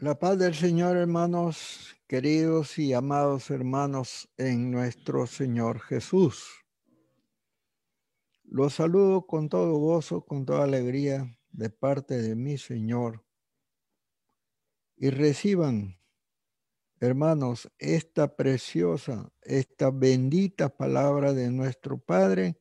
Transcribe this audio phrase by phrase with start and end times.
[0.00, 6.64] La paz del Señor, hermanos, queridos y amados hermanos en nuestro Señor Jesús.
[8.44, 13.26] Los saludo con todo gozo, con toda alegría de parte de mi Señor.
[14.96, 16.00] Y reciban,
[16.98, 22.58] hermanos, esta preciosa, esta bendita palabra de nuestro Padre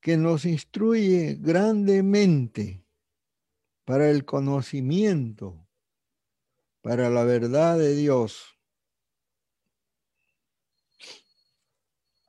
[0.00, 2.84] que nos instruye grandemente
[3.84, 5.68] para el conocimiento
[6.82, 8.44] para la verdad de Dios.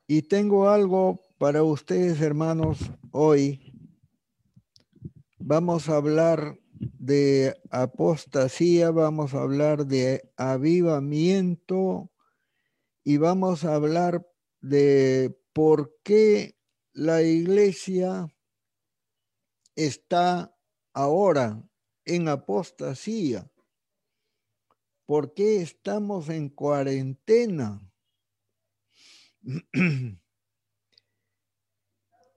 [0.07, 2.79] Y tengo algo para ustedes, hermanos,
[3.11, 3.73] hoy.
[5.39, 6.57] Vamos a hablar
[6.99, 12.11] de apostasía, vamos a hablar de avivamiento
[13.03, 14.25] y vamos a hablar
[14.61, 16.55] de por qué
[16.93, 18.27] la iglesia
[19.75, 20.55] está
[20.93, 21.61] ahora
[22.05, 23.51] en apostasía.
[25.05, 27.81] ¿Por qué estamos en cuarentena?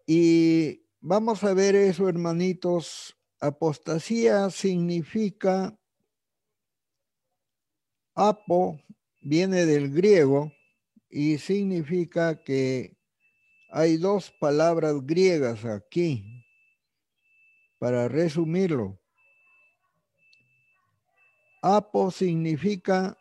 [0.07, 3.17] y vamos a ver eso, hermanitos.
[3.39, 5.79] Apostasía significa
[8.15, 8.81] apo,
[9.21, 10.51] viene del griego
[11.09, 12.97] y significa que
[13.71, 16.45] hay dos palabras griegas aquí
[17.79, 18.99] para resumirlo.
[21.63, 23.17] Apo significa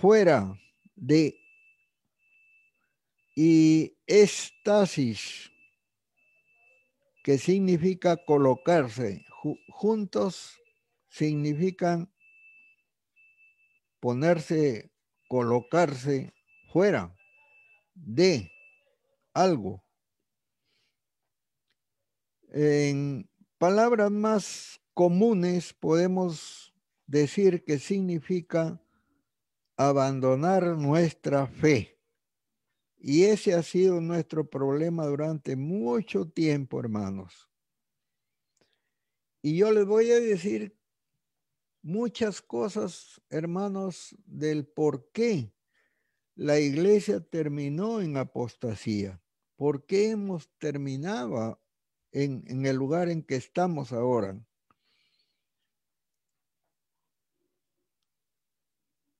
[0.00, 0.54] fuera
[0.94, 1.38] de
[3.36, 5.52] y estasis,
[7.22, 9.24] que significa colocarse.
[9.68, 10.58] juntos
[11.10, 12.10] significan
[14.00, 14.90] ponerse,
[15.28, 16.32] colocarse
[16.72, 17.14] fuera
[17.94, 18.50] de
[19.34, 19.84] algo.
[22.50, 26.72] En palabras más comunes podemos
[27.06, 28.80] decir que significa
[29.76, 31.98] abandonar nuestra fe.
[32.98, 37.48] Y ese ha sido nuestro problema durante mucho tiempo, hermanos.
[39.42, 40.76] Y yo les voy a decir
[41.82, 45.52] muchas cosas, hermanos, del por qué
[46.34, 49.22] la iglesia terminó en apostasía.
[49.56, 51.62] ¿Por qué hemos terminado
[52.10, 54.38] en, en el lugar en que estamos ahora?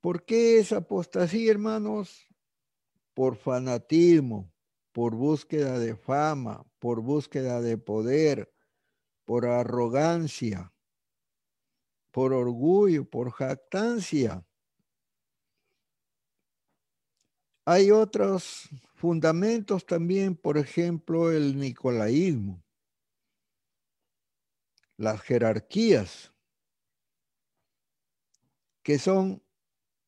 [0.07, 2.29] ¿Por qué es apostasía, hermanos?
[3.13, 4.55] Por fanatismo,
[4.93, 8.55] por búsqueda de fama, por búsqueda de poder,
[9.25, 10.73] por arrogancia,
[12.13, 14.47] por orgullo, por jactancia.
[17.65, 22.63] Hay otros fundamentos también, por ejemplo, el nicolaísmo,
[24.99, 26.33] las jerarquías,
[28.85, 29.43] que son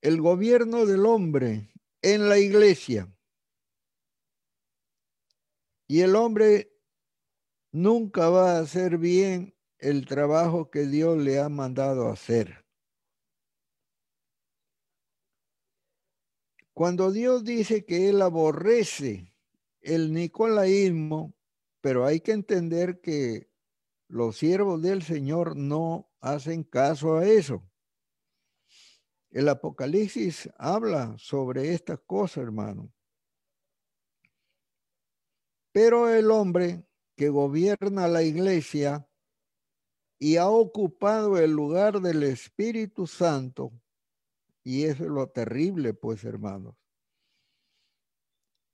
[0.00, 1.72] el gobierno del hombre
[2.02, 3.12] en la iglesia.
[5.88, 6.72] Y el hombre
[7.72, 12.64] nunca va a hacer bien el trabajo que Dios le ha mandado hacer.
[16.72, 19.34] Cuando Dios dice que Él aborrece
[19.80, 21.34] el nicolaísmo,
[21.80, 23.50] pero hay que entender que
[24.08, 27.67] los siervos del Señor no hacen caso a eso.
[29.30, 32.92] El Apocalipsis habla sobre estas cosas, hermano.
[35.72, 39.06] Pero el hombre que gobierna la iglesia
[40.18, 43.72] y ha ocupado el lugar del Espíritu Santo,
[44.64, 46.74] y eso es lo terrible, pues, hermanos.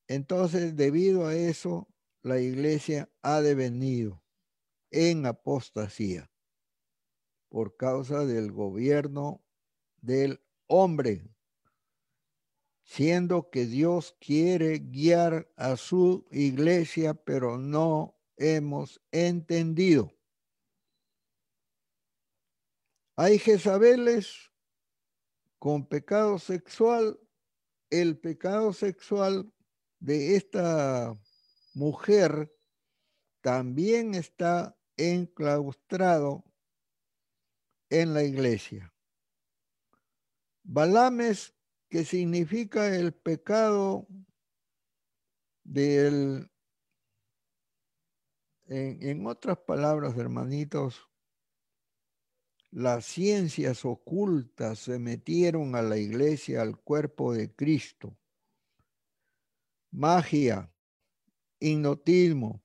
[0.06, 1.88] Entonces, debido a eso,
[2.22, 4.22] la iglesia ha devenido
[4.90, 6.30] en apostasía
[7.48, 9.43] por causa del gobierno
[10.04, 11.26] del hombre,
[12.82, 20.12] siendo que Dios quiere guiar a su iglesia, pero no hemos entendido.
[23.16, 24.52] Hay Jezabeles
[25.58, 27.18] con pecado sexual.
[27.88, 29.52] El pecado sexual
[30.00, 31.16] de esta
[31.74, 32.52] mujer
[33.40, 36.44] también está enclaustrado
[37.88, 38.93] en la iglesia.
[40.64, 41.54] Balames,
[41.88, 44.08] que significa el pecado
[45.62, 46.50] del,
[48.66, 51.08] en, otras palabras, hermanitos,
[52.70, 58.16] las ciencias ocultas se metieron a la iglesia, al cuerpo de Cristo.
[59.92, 60.72] Magia,
[61.60, 62.64] hipnotismo,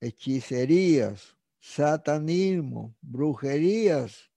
[0.00, 4.30] hechicerías, satanismo, brujerías,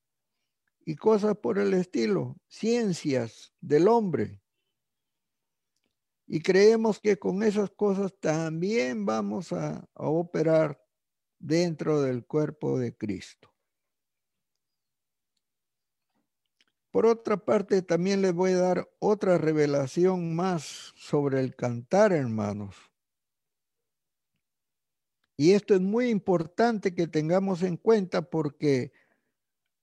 [0.86, 4.42] y cosas por el estilo, ciencias del hombre.
[6.32, 10.80] Y creemos que con esas cosas también vamos a, operar
[11.40, 13.52] dentro del cuerpo de Cristo.
[16.92, 22.76] Por otra parte, también les voy a dar otra revelación más sobre el cantar, hermanos.
[25.38, 28.92] Y esto es muy importante que tengamos en cuenta porque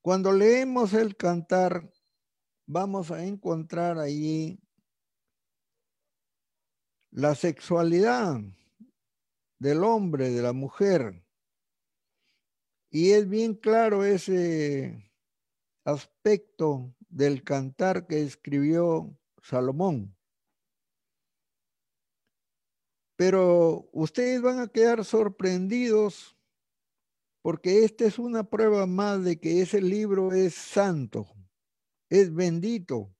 [0.06, 1.92] cuando leemos el cantar,
[2.64, 4.56] vamos a encontrar ahí
[7.10, 8.40] la sexualidad
[9.58, 11.26] del hombre, de la mujer.
[12.88, 15.10] Y es bien claro ese
[15.84, 20.16] aspecto del cantar que escribió Salomón.
[23.16, 26.35] Pero ustedes van a quedar sorprendidos
[27.46, 31.28] porque esta es una prueba más de que ese libro es santo,
[32.10, 33.14] es bendito,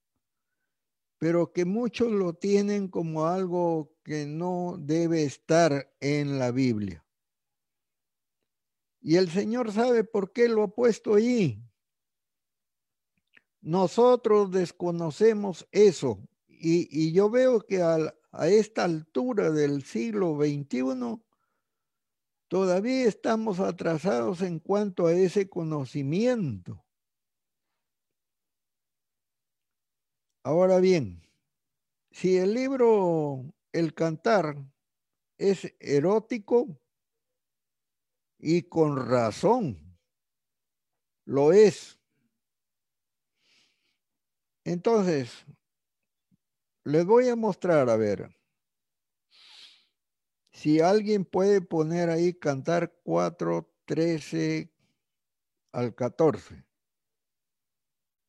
[1.16, 7.06] pero que muchos lo tienen como algo que no debe estar en la Biblia.
[9.00, 11.62] Y el Señor sabe por qué lo ha puesto ahí.
[13.60, 16.18] Nosotros desconocemos eso
[16.48, 21.22] y, yo veo que a esta altura del siglo XXI,
[22.48, 26.84] todavía estamos atrasados en cuanto a ese conocimiento.
[30.42, 31.22] Ahora bien,
[32.10, 34.56] si el libro El Cantar
[35.38, 36.78] es erótico,
[38.38, 39.98] y con razón
[41.24, 41.98] lo es.
[44.64, 45.44] Entonces,
[46.84, 48.35] les voy a mostrar, a ver,
[50.56, 54.72] si alguien puede poner ahí cantar 4, 13
[55.72, 56.64] al 14.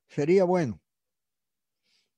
[0.09, 0.81] Sería bueno,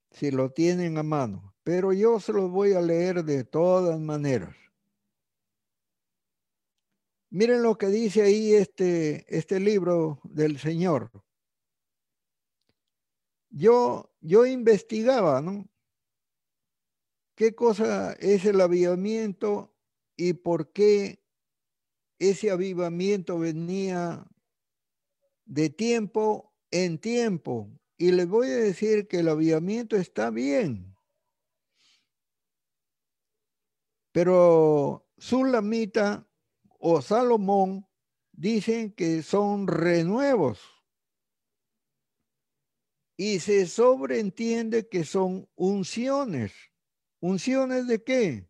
[0.09, 4.55] si lo tienen a mano, pero yo se los voy a leer de todas maneras.
[7.29, 11.11] Miren lo que dice ahí este, este libro del Señor.
[13.51, 15.69] Yo, yo investigaba, ¿no?
[17.39, 19.68] qué cosa es el avivamiento
[20.19, 21.23] y por qué
[22.19, 24.27] ese avivamiento venía
[25.45, 27.71] de tiempo en tiempo.
[27.97, 30.93] Y les voy a decir que el avivamiento está bien.
[34.11, 36.27] Pero Sulamita
[36.79, 37.87] o Salomón
[38.33, 40.59] dicen que son renuevos.
[43.15, 46.51] Y se sobreentiende que son unciones.
[47.21, 48.48] ¿Unciones de qué?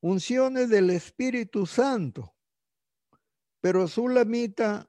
[0.00, 2.34] Unciones del Espíritu Santo.
[3.60, 4.88] Pero Sulamita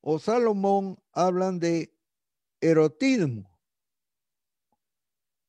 [0.00, 1.96] o Salomón hablan de
[2.60, 3.48] erotismo.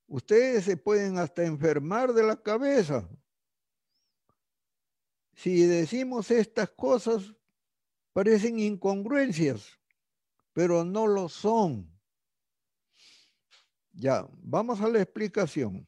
[0.07, 3.09] Ustedes se pueden hasta enfermar de la cabeza.
[5.33, 7.33] Si decimos estas cosas,
[8.13, 9.79] parecen incongruencias,
[10.53, 11.91] pero no lo son.
[13.91, 15.87] Ya, vamos a la explicación.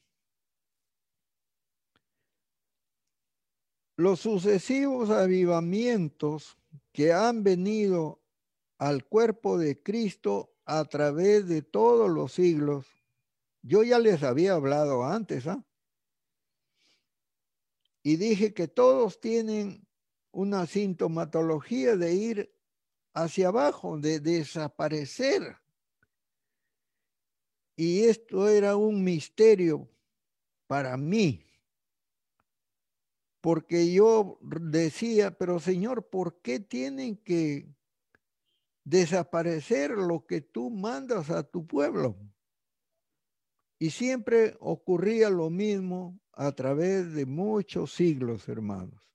[3.97, 6.57] Los sucesivos avivamientos
[6.91, 8.21] que han venido
[8.77, 12.85] al cuerpo de Cristo a través de todos los siglos,
[13.61, 15.63] yo ya les había hablado antes, ¿ah?
[18.03, 19.87] Y dije que todos tienen
[20.31, 22.55] una sintomatología de ir
[23.13, 25.57] hacia abajo, de desaparecer.
[27.75, 29.89] Y esto era un misterio
[30.67, 31.45] para mí,
[33.45, 37.71] porque yo decía, pero Señor, ¿por qué tienen que
[38.83, 42.17] desaparecer lo que tú mandas a tu pueblo?
[43.77, 49.13] Y siempre ocurría lo mismo a través de muchos siglos, hermanos.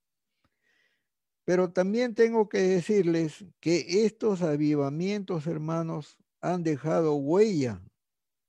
[1.45, 7.83] Pero también tengo que decirles que estos avivamientos, hermanos, han dejado huella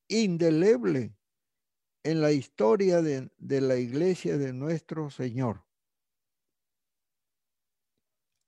[0.07, 1.15] indeleble
[2.03, 5.63] en la historia de, la iglesia de nuestro Señor.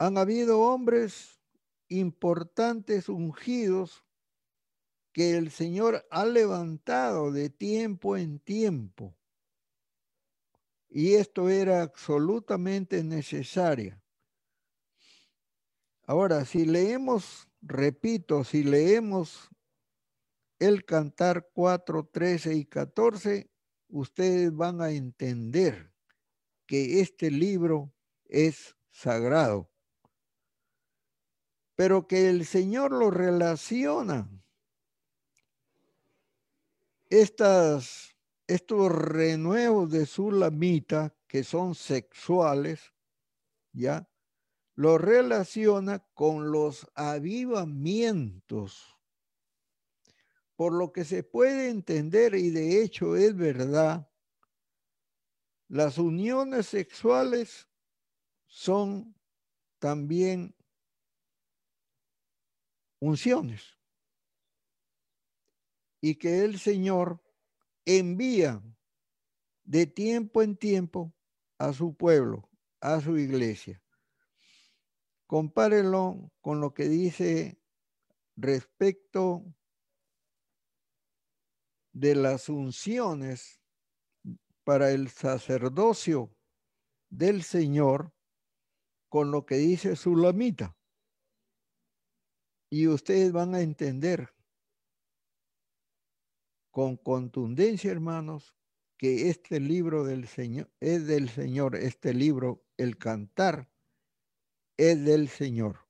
[0.04, 1.40] Han habido hombres
[1.88, 4.04] importantes ungidos
[5.14, 9.16] que el Señor ha levantado de tiempo en tiempo.
[10.90, 13.98] Y esto era absolutamente necesario.
[16.06, 19.52] Ahora, si leemos, repito, si leemos
[20.60, 23.50] el cantar 4, 13 y 14,
[23.88, 25.94] ustedes van a entender
[26.66, 27.94] que este libro
[28.26, 29.73] es sagrado.
[31.76, 34.30] Pero que el Señor lo relaciona.
[37.10, 38.16] Estas,
[38.48, 42.94] estos renuevos de su lamita, que son sexuales,
[43.72, 44.08] ¿ya?
[44.76, 49.00] Lo relaciona con los avivamientos.
[50.56, 54.08] Por lo que se puede entender, y de hecho es verdad,
[55.68, 57.68] las uniones sexuales
[58.46, 59.16] son
[59.80, 60.56] también
[63.04, 63.78] unciones.
[66.00, 67.22] Y que el Señor
[67.86, 68.62] envía
[69.64, 71.14] de tiempo en tiempo
[71.58, 73.82] a su pueblo, a su iglesia.
[75.28, 77.60] Compárelo con lo que dice
[78.36, 79.44] respecto
[81.92, 83.60] de las unciones
[84.64, 86.34] para el sacerdocio
[87.10, 88.14] del Señor
[89.10, 90.76] con lo que dice Sulamita.
[92.74, 94.34] Y ustedes van a entender
[96.72, 98.56] con contundencia, hermanos,
[98.98, 103.70] que este libro del Señor es del Señor, este libro, el cantar,
[104.76, 105.88] es del Señor.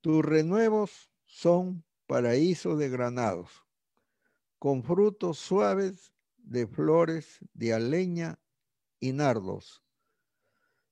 [0.00, 3.50] Tus renuevos son paraíso de granados,
[4.58, 8.40] con frutos suaves de flores de aleña
[9.00, 9.84] y nardos,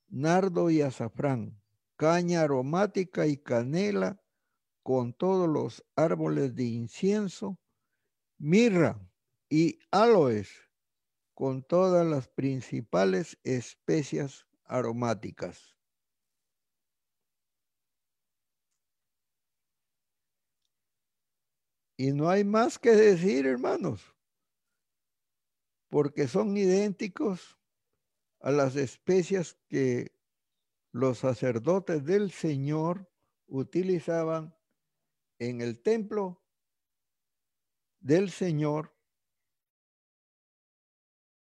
[0.06, 1.59] nardo y azafrán,
[2.00, 4.24] caña aromática y canela
[4.82, 7.60] con todos los árboles de incienso,
[8.38, 8.98] mirra
[9.50, 10.48] y aloes
[11.34, 15.76] con todas las principales especias aromáticas.
[21.98, 24.16] Y no hay más que decir, hermanos,
[25.90, 27.58] porque son idénticos
[28.40, 30.18] a las especias que
[30.92, 33.10] los sacerdotes del Señor
[33.46, 34.54] utilizaban
[35.38, 36.42] en el templo
[38.00, 38.94] del Señor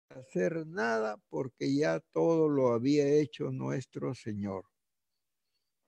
[0.09, 4.65] hacer nada porque ya todo lo había hecho nuestro Señor.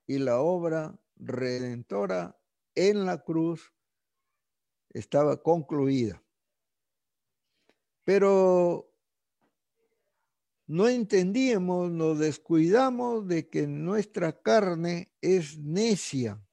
[0.05, 2.37] Y la obra redentora
[2.75, 3.73] en la cruz
[4.89, 6.23] estaba concluida.
[8.03, 8.86] Pero
[10.67, 16.43] no entendíamos, nos descuidamos de que nuestra carne es necia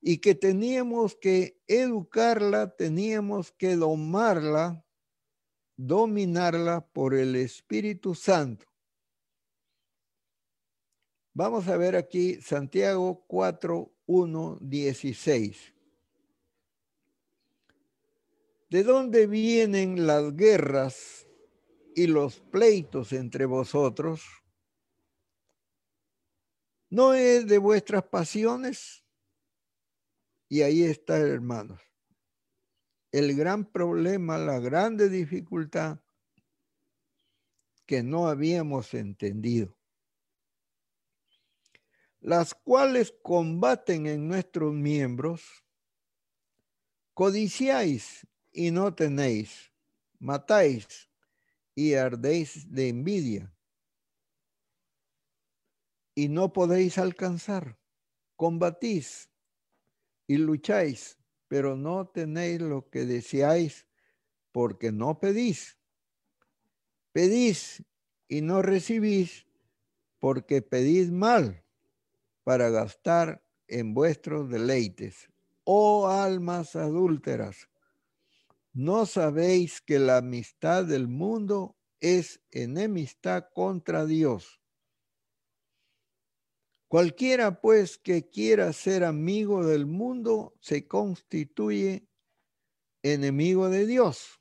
[0.00, 4.84] y que teníamos que educarla, teníamos que domarla,
[5.76, 8.66] dominarla por el Espíritu Santo.
[11.34, 15.74] Vamos a ver aquí Santiago 4, 1, 16.
[18.68, 21.26] ¿De dónde vienen las guerras
[21.94, 24.22] y los pleitos entre vosotros?
[26.88, 29.04] ¿No es de vuestras pasiones?
[30.48, 31.80] Y ahí está, hermanos.
[33.12, 36.00] El gran problema, la grande dificultad
[37.86, 39.76] que no habíamos entendido.
[42.20, 45.64] Las cuales combaten en nuestros miembros,
[47.14, 49.72] codiciáis y no tenéis,
[50.18, 51.09] matáis
[51.80, 53.56] y ardéis de envidia
[56.14, 57.78] y no podéis alcanzar,
[58.36, 59.30] combatís
[60.28, 61.18] y lucháis,
[61.48, 63.86] pero no tenéis lo que deseáis
[64.52, 65.78] porque no pedís.
[67.12, 67.82] Pedís
[68.28, 69.46] y no recibís
[70.18, 71.64] porque pedís mal
[72.44, 75.30] para gastar en vuestros deleites.
[75.64, 77.69] Oh almas adúlteras,
[78.72, 84.60] ¿no sabéis que la amistad del mundo es enemistad contra Dios?
[86.88, 92.08] Cualquiera pues que quiera ser amigo del mundo se constituye
[93.02, 94.40] enemigo de Dios.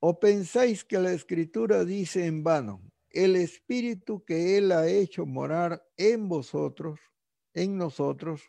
[0.00, 5.86] ¿O pensáis que la escritura dice en vano, el espíritu que Él ha hecho morar
[5.96, 6.98] en vosotros,
[7.54, 8.42] en nosotros,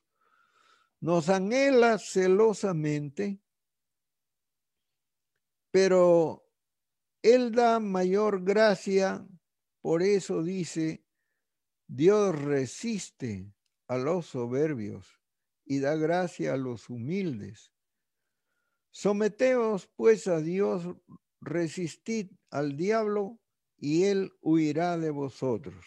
[1.00, 3.40] nos anhela celosamente,
[5.74, 6.48] pero
[7.24, 9.28] Él da mayor gracia,
[9.82, 11.04] por eso dice,
[11.88, 13.52] Dios resiste
[13.88, 15.20] a los soberbios
[15.66, 17.74] y da gracia a los humildes.
[18.92, 20.84] Someteos pues a Dios,
[21.42, 23.40] resistid al diablo
[23.76, 25.84] y él huirá de vosotros.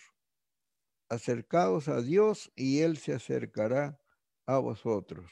[1.08, 4.00] Acercaos a Dios y él se acercará
[4.46, 5.30] a vosotros.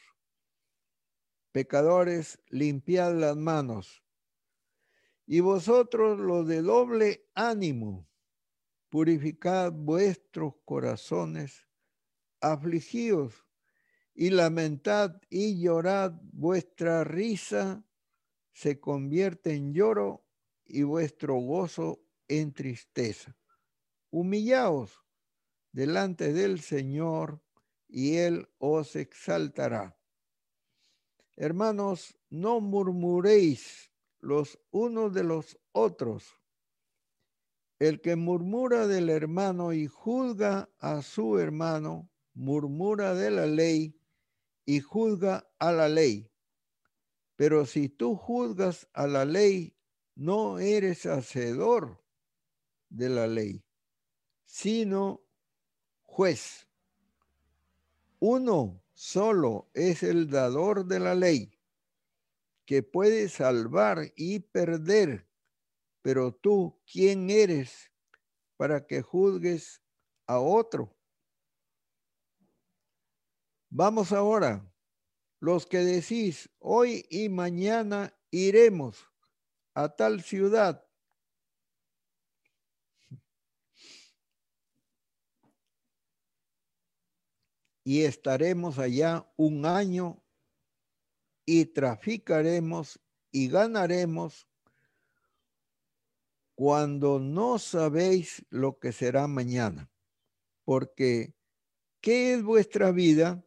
[1.51, 4.04] Pecadores, limpiad las manos.
[5.27, 8.07] Y vosotros los de doble ánimo,
[8.91, 11.67] purificad vuestros corazones,
[12.41, 13.47] afligíos
[14.15, 17.85] y lamentad y llorad, vuestra risa
[18.53, 20.25] se convierte en lloro
[20.65, 23.37] y vuestro gozo en tristeza.
[24.11, 25.03] Humillaos
[25.73, 27.43] delante del Señor
[27.89, 29.99] y Él os exaltará.
[31.37, 33.91] Hermanos, no murmuréis
[34.25, 36.41] los unos de los otros.
[37.79, 44.01] El que murmura del hermano y juzga a su hermano, murmura de la ley
[44.65, 46.31] y juzga a la ley.
[47.37, 49.77] Pero si tú juzgas a la ley,
[50.15, 52.03] no eres hacedor
[52.89, 53.65] de la ley,
[54.45, 55.23] sino
[56.03, 56.69] juez.
[58.21, 61.54] Uno solo es el dador de la ley,
[62.67, 65.29] que puede salvar y perder.
[66.03, 67.93] Pero tú, ¿quién eres
[68.57, 69.83] para que juzgues
[70.27, 70.97] a otro?
[73.71, 74.65] Vamos ahora,
[75.41, 79.11] los que decís, hoy y mañana iremos
[79.75, 80.87] a tal ciudad.
[87.87, 90.24] Y estaremos allá un año
[91.47, 94.49] y traficaremos y ganaremos
[96.55, 99.91] cuando no sabéis lo que será mañana.
[100.65, 101.35] Porque,
[102.01, 103.45] ¿qué es vuestra vida?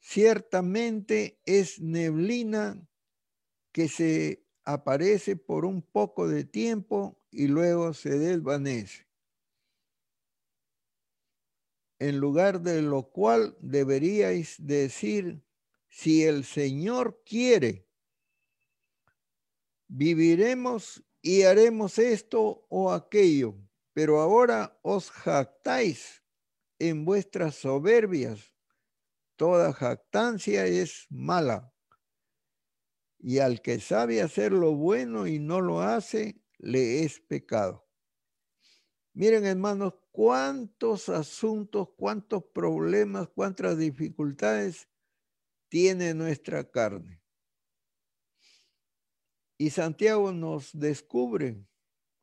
[0.00, 2.88] ciertamente es neblina
[3.72, 9.06] que se aparece por un poco de tiempo y luego se desvanece.
[11.98, 15.44] En lugar de lo cual deberíais decir,
[15.90, 17.86] si el Señor quiere,
[19.86, 23.54] viviremos y haremos esto o aquello,
[23.92, 26.24] pero ahora os jactáis
[26.78, 28.50] en vuestras soberbias
[29.40, 31.72] Toda jactancia es mala.
[33.18, 37.88] Y al que sabe hacer lo bueno y no lo hace, le es pecado.
[39.14, 44.89] Miren, hermanos, cuántos asuntos, cuántos problemas, cuántas dificultades
[45.70, 47.22] tiene nuestra carne.
[49.56, 51.64] Y Santiago nos descubre,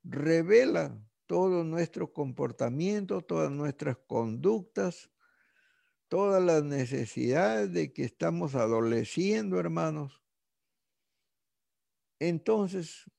[0.03, 5.09] revela todo nuestro comportamiento, todas nuestras conductas,
[6.07, 10.21] todas las necesidades de que estamos adoleciendo, hermanos,
[12.19, 13.09] entonces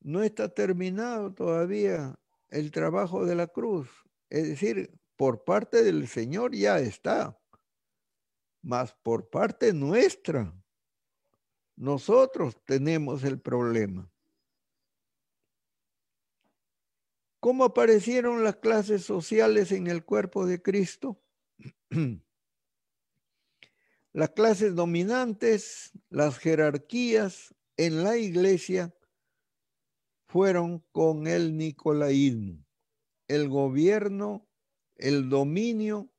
[0.00, 3.88] no está terminado todavía el trabajo de la cruz.
[4.30, 7.39] Es decir, por parte del Señor ya está,
[8.62, 10.54] mas por parte nuestra,
[11.76, 14.10] nosotros tenemos el problema.
[17.40, 21.22] ¿Cómo aparecieron las clases sociales en el cuerpo de Cristo?
[24.12, 28.92] Las clases dominantes, las jerarquías en la iglesia
[30.26, 32.66] fueron con el nicolaísmo,
[33.28, 34.48] el gobierno,
[34.96, 36.10] el dominio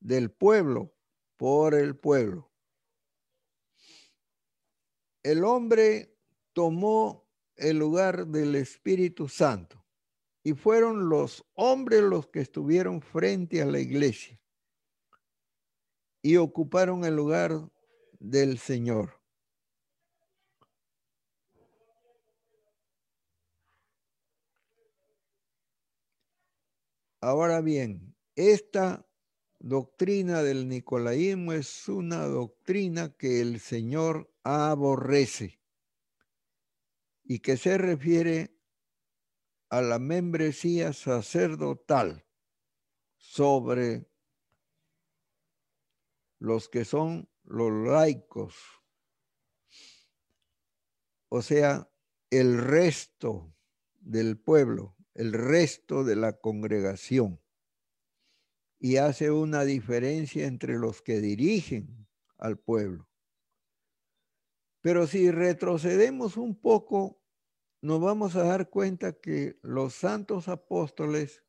[0.00, 0.95] del pueblo
[1.36, 2.50] por el pueblo.
[5.22, 6.16] El hombre
[6.52, 9.84] tomó el lugar del Espíritu Santo
[10.42, 14.40] y fueron los hombres los que estuvieron frente a la iglesia
[16.22, 17.70] y ocuparon el lugar
[18.18, 19.20] del Señor.
[27.20, 29.05] Ahora bien, esta
[29.68, 35.60] doctrina del nicolaísmo es una doctrina que el Señor aborrece
[37.24, 38.56] y que se refiere
[39.68, 42.24] a la membresía sacerdotal
[43.16, 44.08] sobre
[46.38, 48.54] los que son los laicos,
[51.28, 51.90] o sea,
[52.30, 53.52] el resto
[53.98, 57.40] del pueblo, el resto de la congregación,
[58.78, 62.06] y hace una diferencia entre los que dirigen
[62.38, 63.08] al pueblo.
[64.80, 67.20] Pero si retrocedemos un poco,
[67.80, 71.42] nos vamos a dar cuenta que los santos apóstoles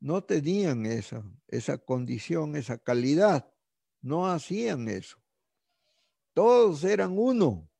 [0.00, 3.52] no tenían esa, esa condición, esa calidad.
[4.00, 5.18] No hacían eso.
[6.34, 7.70] Todos eran uno.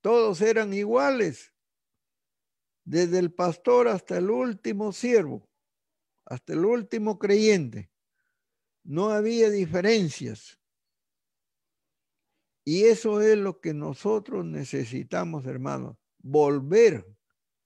[0.00, 1.52] Todos eran iguales.
[2.84, 5.48] Desde el pastor hasta el último siervo,
[6.26, 7.90] hasta el último creyente.
[8.82, 10.58] No había diferencias.
[12.64, 17.06] Y eso es lo que nosotros necesitamos, hermanos, volver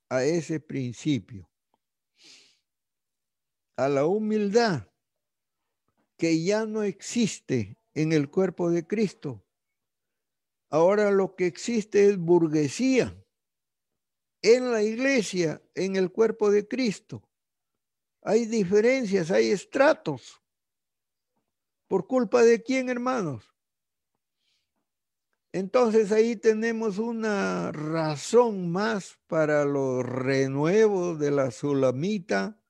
[0.08, 1.48] a ese principio,
[3.76, 4.88] a la humildad
[6.16, 9.44] que ya no existe en el cuerpo de Cristo.
[10.70, 13.16] Ahora lo que existe es burguesía
[14.42, 17.27] en la iglesia, en el cuerpo de Cristo.
[18.28, 20.42] Hay diferencias, hay estratos.
[21.86, 23.54] ¿Por culpa de quién, hermanos?
[25.50, 32.60] Entonces ahí tenemos una razón más para los renuevos de la Sulamita,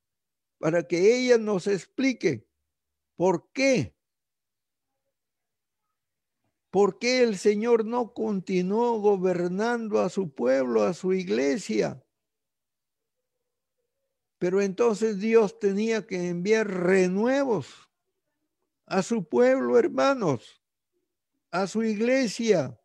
[0.58, 2.46] para que ella nos explique
[3.16, 3.96] por qué.
[6.70, 12.00] ¿Por qué el Señor no continuó gobernando a su pueblo, a su iglesia?
[14.38, 17.90] Pero entonces Dios tenía que enviar renuevos
[18.86, 20.62] a su pueblo, hermanos,
[21.50, 22.78] a su iglesia.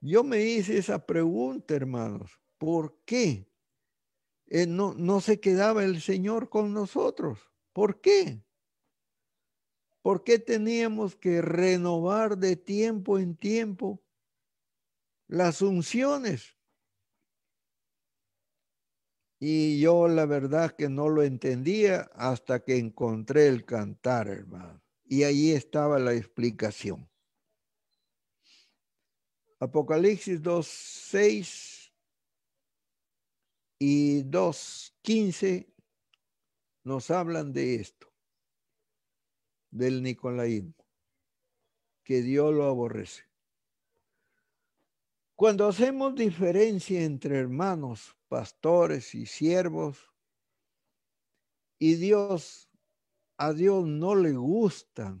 [0.00, 3.46] Yo me hice esa pregunta, hermanos, ¿por qué
[4.46, 7.38] eh, no, no se quedaba el Señor con nosotros?
[7.72, 8.42] ¿Por qué?
[10.00, 14.02] ¿Por qué teníamos que renovar de tiempo en tiempo
[15.26, 16.59] las unciones?
[19.42, 24.82] Y yo la verdad que no lo entendía hasta que encontré el cantar, hermano.
[25.06, 27.08] Y ahí estaba la explicación.
[29.58, 31.90] Apocalipsis 2.6
[33.78, 35.72] y 2.15
[36.84, 38.12] nos hablan de esto,
[39.70, 40.74] del nicolaísmo,
[42.04, 43.29] que Dios lo aborrece.
[45.40, 49.96] Cuando hacemos diferencia entre hermanos, pastores y siervos,
[51.78, 52.68] y Dios,
[53.38, 55.18] a Dios no le gusta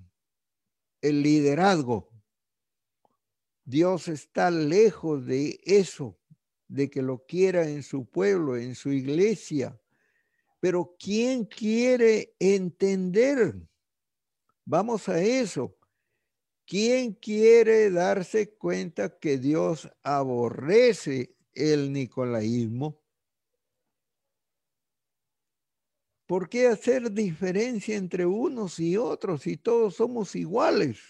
[1.00, 2.12] el liderazgo.
[3.64, 6.18] Dios está lejos de eso,
[6.68, 9.80] de que lo quiera en su pueblo, en su iglesia.
[10.60, 13.54] Pero ¿quién quiere entender?
[14.66, 15.79] Vamos a eso.
[16.70, 23.02] ¿Quién quiere darse cuenta que Dios aborrece el nicolaísmo?
[26.28, 31.00] ¿Por qué hacer diferencia entre unos y otros si todos somos iguales?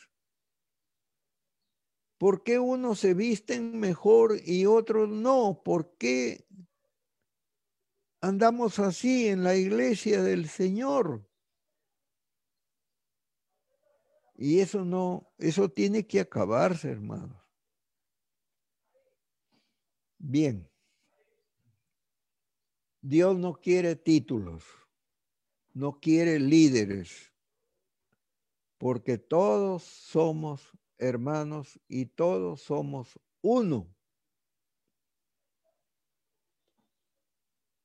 [2.17, 5.61] ¿Por qué unos se visten mejor y otros no?
[5.63, 6.47] ¿Por qué
[8.23, 11.30] andamos así en la iglesia del Señor?
[14.43, 17.37] Y eso no, eso tiene que acabarse, hermanos.
[20.17, 20.67] Bien.
[23.03, 24.65] Dios no quiere títulos,
[25.75, 27.35] no quiere líderes,
[28.79, 33.95] porque todos somos hermanos y todos somos uno.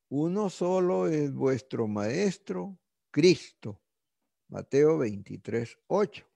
[0.07, 2.79] Uno solo es vuestro Maestro,
[3.11, 3.81] Cristo.
[4.47, 6.34] Mateo 23, 8.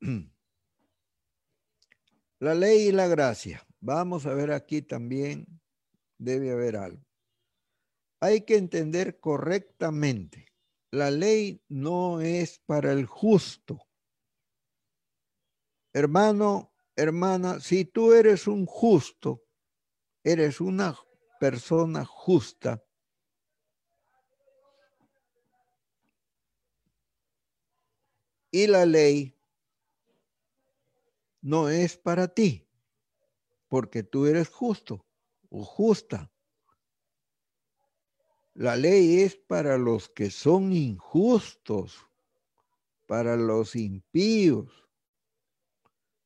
[2.38, 3.66] La ley y la gracia.
[3.80, 5.60] Vamos a ver aquí también,
[6.18, 7.04] debe haber algo.
[8.20, 10.46] Hay que entender correctamente.
[10.90, 13.86] La ley no es para el justo.
[15.92, 19.42] Hermano, hermana, si tú eres un justo,
[20.24, 20.96] eres una
[21.38, 22.82] persona justa,
[28.50, 29.39] y la ley
[31.40, 32.68] no es para ti,
[33.68, 35.06] porque tú eres justo
[35.48, 36.30] o justa.
[38.54, 42.06] La ley es para los que son injustos,
[43.06, 44.88] para los impíos,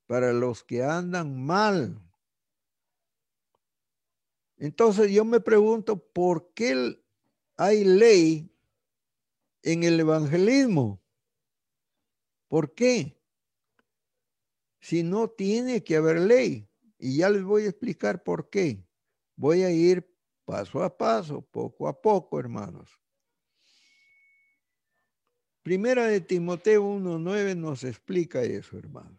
[0.07, 2.01] para los que andan mal.
[4.57, 6.99] Entonces yo me pregunto, ¿por qué
[7.57, 8.51] hay ley
[9.63, 11.03] en el evangelismo?
[12.49, 13.19] ¿Por qué?
[14.85, 16.69] Si no tiene que haber ley.
[16.99, 18.87] Y ya les voy a explicar por qué.
[19.35, 20.07] Voy a ir
[20.45, 23.01] paso a paso, poco a poco, hermanos.
[25.63, 29.19] Primera de Timoteo 1.9 nos explica eso, hermanos.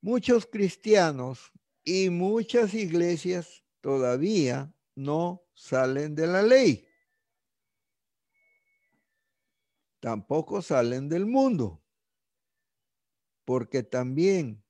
[0.00, 1.52] Muchos cristianos
[1.84, 6.84] y muchas iglesias todavía no salen de la ley.
[10.00, 11.85] Tampoco salen del mundo
[13.46, 14.62] porque también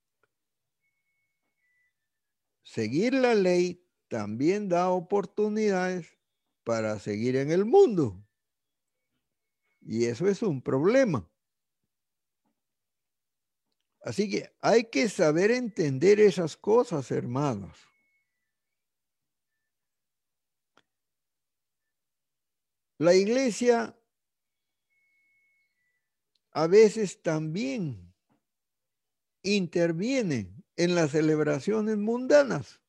[2.63, 6.17] seguir la ley también da oportunidades
[6.63, 8.23] para seguir en el mundo.
[9.81, 11.29] Y eso es un problema.
[14.03, 17.79] Así que hay que saber entender esas cosas, hermanos.
[22.99, 23.99] La iglesia
[26.53, 28.06] a veces también
[29.55, 32.81] interviene en las celebraciones mundanas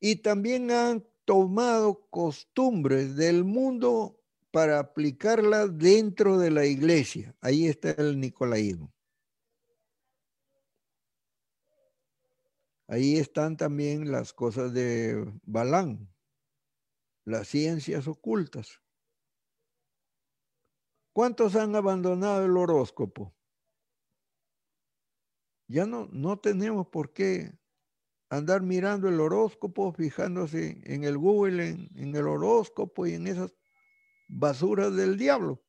[0.00, 7.34] y también han tomado costumbres del mundo para aplicarlas dentro de la iglesia.
[7.40, 8.92] Ahí está el nicolaísmo.
[12.88, 16.12] Ahí están también las cosas de Balán,
[17.24, 18.80] las ciencias ocultas.
[21.14, 23.32] ¿Cuántos han abandonado el horóscopo?
[25.72, 27.50] Ya no, no tenemos por qué
[28.28, 33.54] andar mirando el horóscopo, fijándose en el Google, en, en el horóscopo y en esas
[34.28, 35.64] basuras del diablo.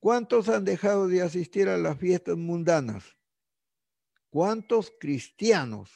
[0.00, 3.16] ¿Cuántos han dejado de asistir a las fiestas mundanas?
[4.28, 5.90] ¿Cuántos cristianos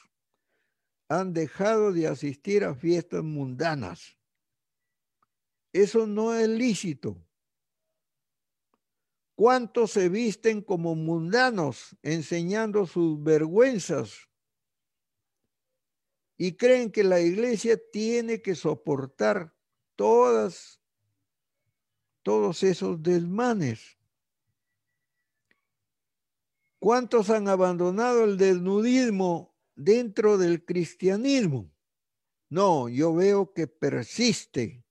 [1.10, 4.16] han dejado de asistir a fiestas mundanas?
[5.74, 7.22] Eso no es lícito.
[9.34, 14.28] ¿Cuántos se visten como mundanos enseñando sus vergüenzas?
[16.36, 19.54] Y creen que la iglesia tiene que soportar
[19.96, 20.80] todas,
[22.22, 23.98] todos esos desmanes.
[26.78, 31.70] ¿Cuántos han abandonado el desnudismo dentro del cristianismo?
[32.48, 34.81] No, yo veo que persiste.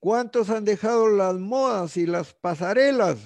[0.00, 3.18] ¿Cuántos han dejado las modas y las pasarelas?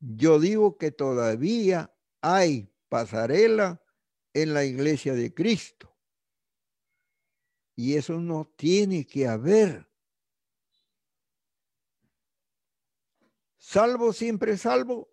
[0.00, 3.82] Yo digo que todavía hay pasarela
[4.32, 5.94] en la iglesia de Cristo.
[7.76, 9.88] Y eso no tiene que haber.
[13.58, 15.10] Salvo siempre salvo.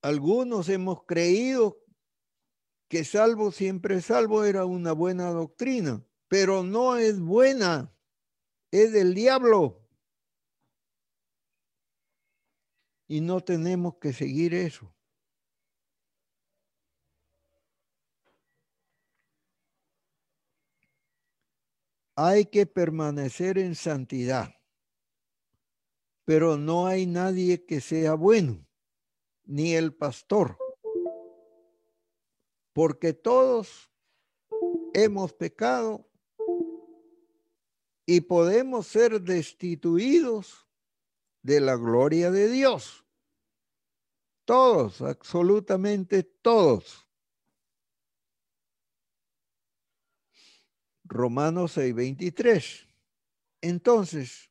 [0.00, 1.80] Algunos hemos creído
[2.88, 7.92] que salvo siempre salvo era una buena doctrina pero no es buena,
[8.70, 9.80] es del diablo.
[13.06, 14.92] Y no tenemos que seguir eso.
[22.16, 24.54] Hay que permanecer en santidad,
[26.24, 28.64] pero no hay nadie que sea bueno,
[29.44, 30.56] ni el pastor,
[32.72, 33.90] porque todos
[34.94, 36.08] hemos pecado
[38.06, 40.66] y podemos ser destituidos
[41.42, 43.04] de la gloria de Dios.
[44.44, 47.06] Todos, absolutamente todos.
[51.04, 52.88] Romanos 6:23.
[53.60, 54.50] Entonces,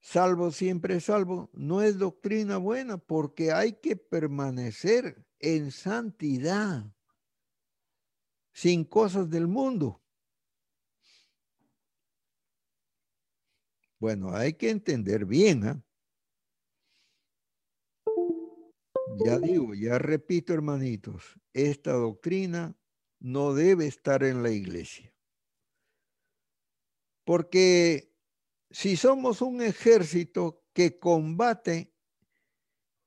[0.00, 6.84] salvo siempre salvo, no es doctrina buena porque hay que permanecer en santidad,
[8.52, 10.00] sin cosas del mundo.
[14.00, 15.64] Bueno, hay que entender bien.
[15.64, 15.84] ¿ah?
[19.22, 22.74] Ya digo, ya repito, hermanitos, esta doctrina
[23.18, 25.14] no debe estar en la iglesia.
[27.24, 28.14] Porque
[28.70, 31.92] si somos un ejército que combate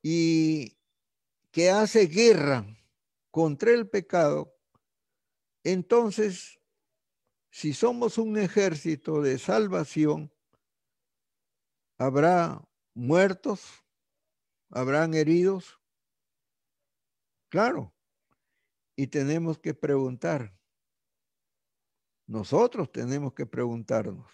[0.04, 0.78] y
[1.50, 2.68] que hace guerra
[3.32, 4.56] contra el pecado,
[5.64, 6.60] entonces,
[7.50, 10.33] si somos un ejército de salvación,
[11.98, 12.62] habrá
[12.94, 13.84] muertos,
[14.70, 15.80] habrán heridos.
[17.50, 17.94] Claro.
[18.96, 20.56] Y tenemos que preguntar.
[22.26, 24.26] Nosotros tenemos que preguntarnos,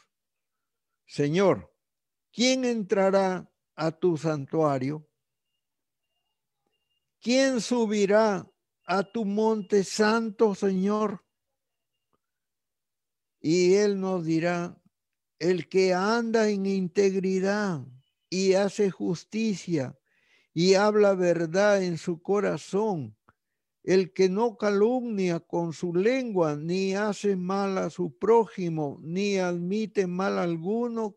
[1.05, 1.73] Señor,
[2.31, 5.09] ¿quién entrará a tu santuario?
[7.19, 8.49] ¿Quién subirá
[8.85, 11.25] a tu monte santo, Señor?
[13.41, 14.78] Y Él nos dirá,
[15.39, 17.85] el que anda en integridad
[18.29, 19.97] y hace justicia
[20.53, 23.15] y habla verdad en su corazón,
[23.83, 30.05] el que no calumnia con su lengua, ni hace mal a su prójimo, ni admite
[30.05, 31.15] mal alguno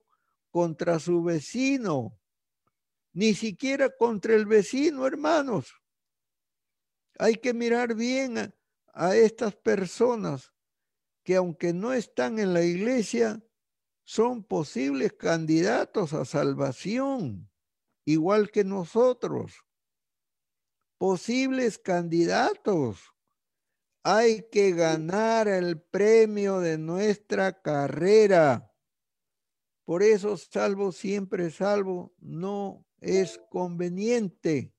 [0.50, 2.16] contra su vecino,
[3.12, 5.74] ni siquiera contra el vecino, hermanos.
[7.18, 8.54] Hay que mirar bien a,
[8.94, 10.52] a estas personas
[11.24, 13.42] que aunque no están en la iglesia,
[14.04, 17.50] son posibles candidatos a salvación,
[18.04, 19.64] igual que nosotros.
[20.98, 23.12] Posibles candidatos.
[24.04, 28.72] Hay que ganar el premio de nuestra carrera.
[29.84, 34.72] Por eso, salvo siempre salvo, no es conveniente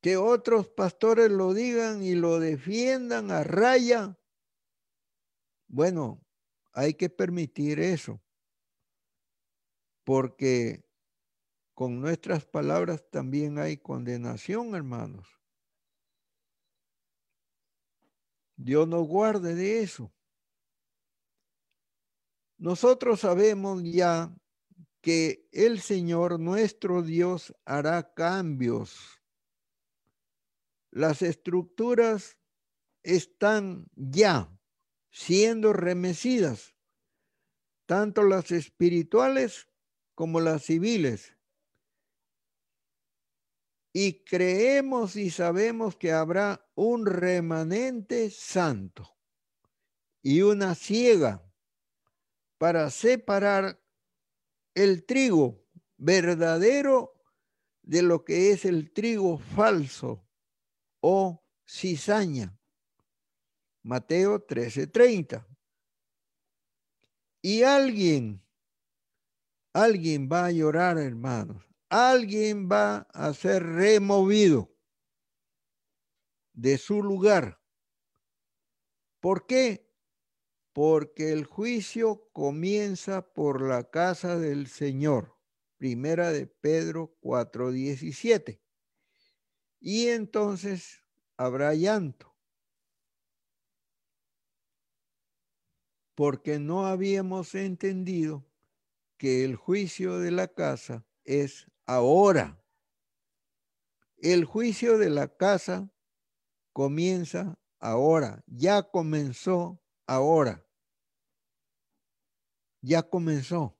[0.00, 4.18] que otros pastores lo digan y lo defiendan a raya.
[5.68, 6.24] Bueno,
[6.72, 8.20] hay que permitir eso,
[10.04, 10.84] porque
[11.74, 15.40] con nuestras palabras también hay condenación, hermanos.
[18.56, 20.12] Dios nos guarde de eso.
[22.58, 24.34] Nosotros sabemos ya
[25.00, 29.22] que el Señor nuestro Dios hará cambios.
[30.90, 32.36] Las estructuras
[33.02, 34.59] están ya
[35.10, 36.74] siendo remecidas,
[37.86, 39.68] tanto las espirituales
[40.14, 41.36] como las civiles.
[43.92, 49.16] Y creemos y sabemos que habrá un remanente santo
[50.22, 51.42] y una ciega
[52.58, 53.82] para separar
[54.74, 57.20] el trigo verdadero
[57.82, 60.28] de lo que es el trigo falso
[61.00, 62.59] o cizaña.
[63.82, 65.46] Mateo 13:30.
[67.42, 68.42] Y alguien,
[69.72, 71.64] alguien va a llorar, hermanos.
[71.88, 74.70] Alguien va a ser removido
[76.52, 77.58] de su lugar.
[79.20, 79.90] ¿Por qué?
[80.72, 85.36] Porque el juicio comienza por la casa del Señor.
[85.78, 88.60] Primera de Pedro 4:17.
[89.80, 91.02] Y entonces
[91.38, 92.29] habrá llanto
[96.20, 98.46] porque no habíamos entendido
[99.16, 102.62] que el juicio de la casa es ahora.
[104.18, 105.90] El juicio de la casa
[106.74, 110.62] comienza ahora, ya comenzó ahora.
[112.82, 113.78] Ya comenzó.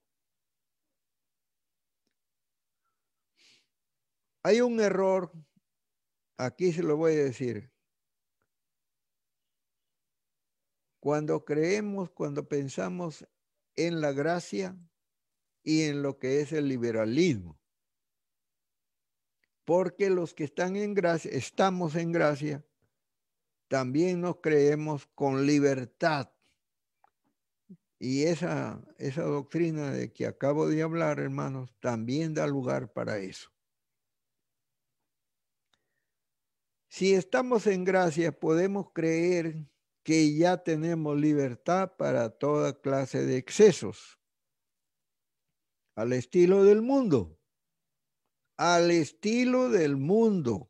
[4.41, 5.31] Hay un error,
[6.37, 7.71] aquí se lo voy a decir.
[11.01, 13.27] Cuando creemos, cuando pensamos
[13.75, 14.77] en la gracia
[15.63, 17.59] y en lo que es el liberalismo.
[19.65, 22.63] Porque los que están en gracia, estamos en gracia,
[23.67, 26.31] también nos creemos con libertad.
[27.97, 33.49] Y esa, esa doctrina de que acabo de hablar, hermanos, también da lugar para eso.
[36.89, 39.65] Si estamos en gracia, podemos creer
[40.03, 44.19] que ya tenemos libertad para toda clase de excesos,
[45.95, 47.37] al estilo del mundo,
[48.57, 50.69] al estilo del mundo.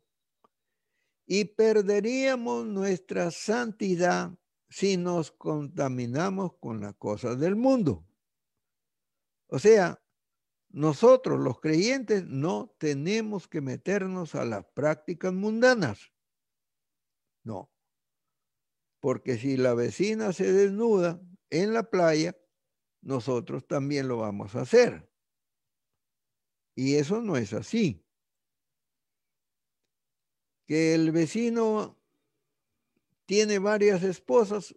[1.25, 4.37] Y perderíamos nuestra santidad
[4.69, 8.05] si nos contaminamos con las cosas del mundo.
[9.47, 10.01] O sea,
[10.69, 16.13] nosotros los creyentes no tenemos que meternos a las prácticas mundanas.
[17.43, 17.69] No,
[19.01, 22.37] porque si la vecina se desnuda en la playa,
[23.01, 25.11] nosotros también lo vamos a hacer.
[26.75, 28.05] Y eso no es así.
[30.67, 31.99] Que el vecino
[33.25, 34.75] tiene varias esposas,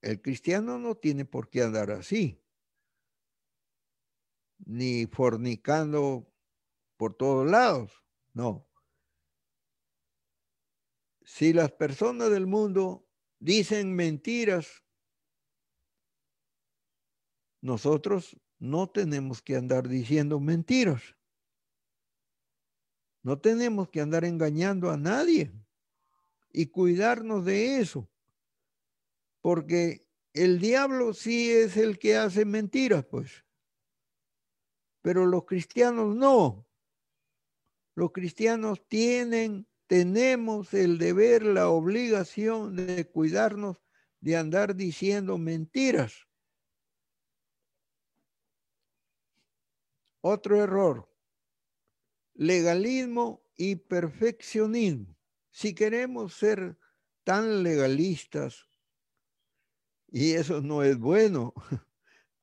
[0.00, 2.42] el cristiano no tiene por qué andar así,
[4.64, 6.26] ni fornicando
[6.96, 8.66] por todos lados, no.
[11.22, 13.06] Si las personas del mundo
[13.42, 14.84] dicen mentiras.
[17.60, 21.02] Nosotros no tenemos que andar diciendo mentiras.
[23.22, 25.52] No tenemos que andar engañando a nadie
[26.52, 28.08] y cuidarnos de eso.
[29.40, 33.44] Porque el diablo sí es el que hace mentiras, pues.
[35.02, 36.64] Pero los cristianos no.
[37.94, 43.76] Los cristianos tienen tenemos el deber, la obligación de cuidarnos
[44.20, 46.26] de andar diciendo mentiras.
[50.22, 51.14] Otro error,
[52.32, 55.14] legalismo y perfeccionismo.
[55.50, 56.78] Si queremos ser
[57.22, 58.70] tan legalistas,
[60.08, 61.52] y eso no es bueno,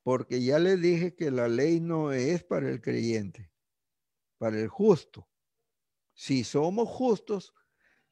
[0.04, 3.52] porque ya les dije que la ley no es para el creyente,
[4.38, 5.29] para el justo
[6.20, 7.54] si somos justos,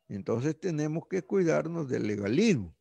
[0.08, 2.74] entonces tenemos que cuidarnos del legalismo.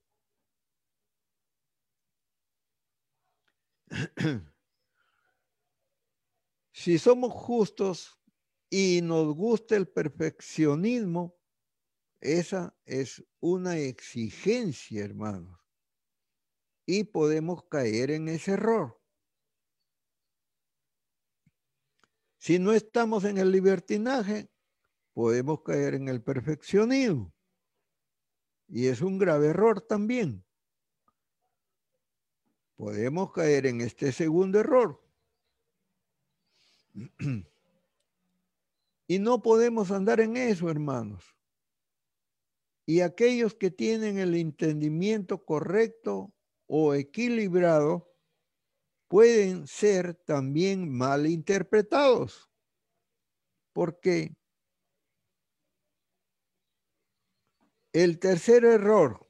[6.72, 8.22] si somos justos
[8.70, 11.36] y nos gusta el perfeccionismo,
[12.20, 15.58] esa es una exigencia, hermanos.
[16.86, 19.02] Y podemos caer en ese error.
[22.38, 24.52] Si no estamos en el libertinaje,
[25.16, 27.32] podemos caer en el perfeccionismo.
[28.68, 30.44] Y es un grave error también.
[32.76, 35.02] Podemos caer en este segundo error.
[39.08, 41.24] Y no podemos andar en eso, hermanos.
[42.84, 46.34] Y aquellos que tienen el entendimiento correcto
[46.66, 48.12] o equilibrado
[49.06, 52.50] pueden ser también mal interpretados.
[53.72, 54.34] Porque
[58.02, 59.26] el tercer error,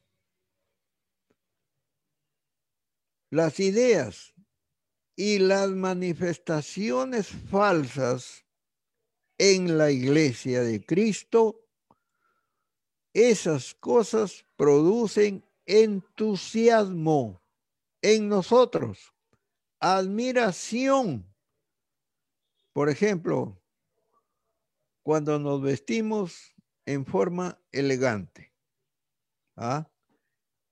[3.30, 4.34] las ideas
[5.14, 8.44] y las manifestaciones falsas
[9.38, 11.64] en la iglesia de Cristo,
[13.14, 17.40] esas cosas producen entusiasmo
[18.02, 19.14] en nosotros,
[19.78, 21.32] admiración.
[22.72, 23.62] Por ejemplo,
[25.04, 26.52] cuando nos vestimos
[26.84, 28.55] en forma elegante
[29.56, 29.90] ¿ah?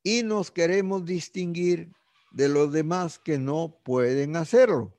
[0.02, 1.90] y nos queremos distinguir
[2.30, 4.96] de los demás que no pueden hacerlo.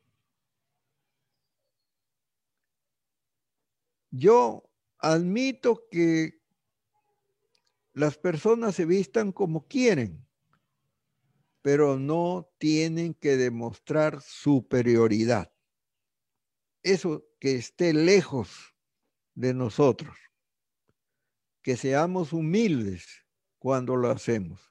[4.09, 4.63] Yo
[4.97, 6.41] admito que
[7.93, 10.25] las personas se vistan como quieren,
[11.61, 15.51] pero no tienen que demostrar superioridad.
[16.81, 18.73] Eso que esté lejos
[19.33, 20.17] de nosotros,
[21.61, 23.24] que seamos humildes
[23.66, 24.61] cuando lo hacemos,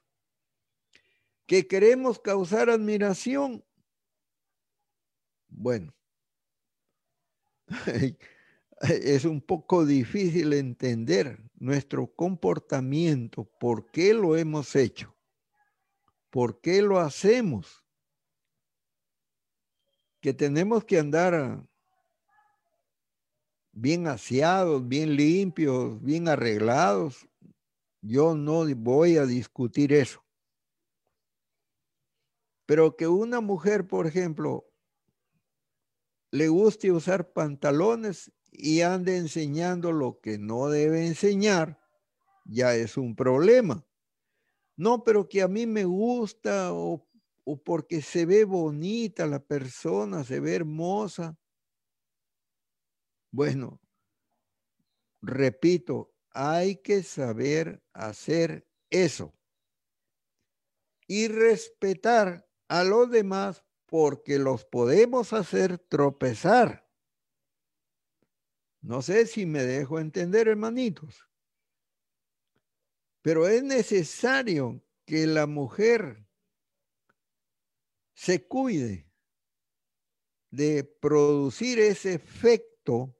[1.45, 3.61] que queremos causar admiración.
[5.49, 5.93] Bueno,
[8.79, 15.13] es un poco difícil entender nuestro comportamiento, por qué lo hemos hecho,
[16.29, 17.83] por qué lo hacemos,
[20.21, 21.67] que tenemos que andar
[23.73, 27.27] bien aseados, bien limpios, bien arreglados.
[28.07, 30.23] Yo no voy a discutir eso.
[32.67, 34.71] Pero que una mujer, por ejemplo,
[36.31, 41.79] le guste usar pantalones y ande enseñando lo que no debe enseñar,
[42.45, 43.83] ya es un problema.
[44.77, 47.07] No, pero que a mí me gusta o,
[47.43, 51.35] o porque se ve bonita la persona, se ve hermosa.
[53.31, 53.81] Bueno,
[55.21, 59.33] repito, hay que saber hacer eso
[61.07, 66.91] y respetar a los demás porque los podemos hacer tropezar.
[68.81, 71.25] No sé si me dejo entender, hermanitos.
[73.21, 76.27] Pero es necesario que la mujer
[78.13, 79.09] se cuide
[80.51, 83.14] de producir ese efecto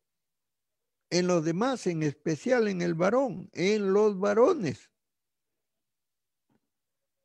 [1.18, 4.92] en los demás, en especial en el varón, en los varones.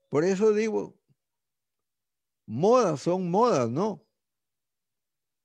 [0.08, 0.96] Por eso digo,
[2.46, 4.06] modas son modas, ¿no?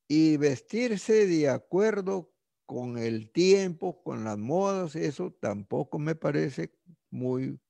[0.08, 2.32] Y vestirse de acuerdo
[2.66, 6.72] con el tiempo, con las modas, eso tampoco me parece
[7.10, 7.60] muy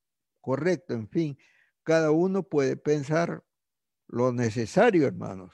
[0.41, 0.93] correcto.
[0.93, 1.39] En fin,
[1.81, 3.43] cada uno puede pensar
[4.07, 5.53] lo necesario, hermanos.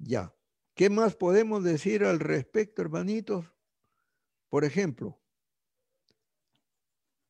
[0.00, 0.37] Ya.
[0.78, 3.52] ¿Qué más podemos decir al respecto, hermanitos?
[4.48, 5.20] Por ejemplo,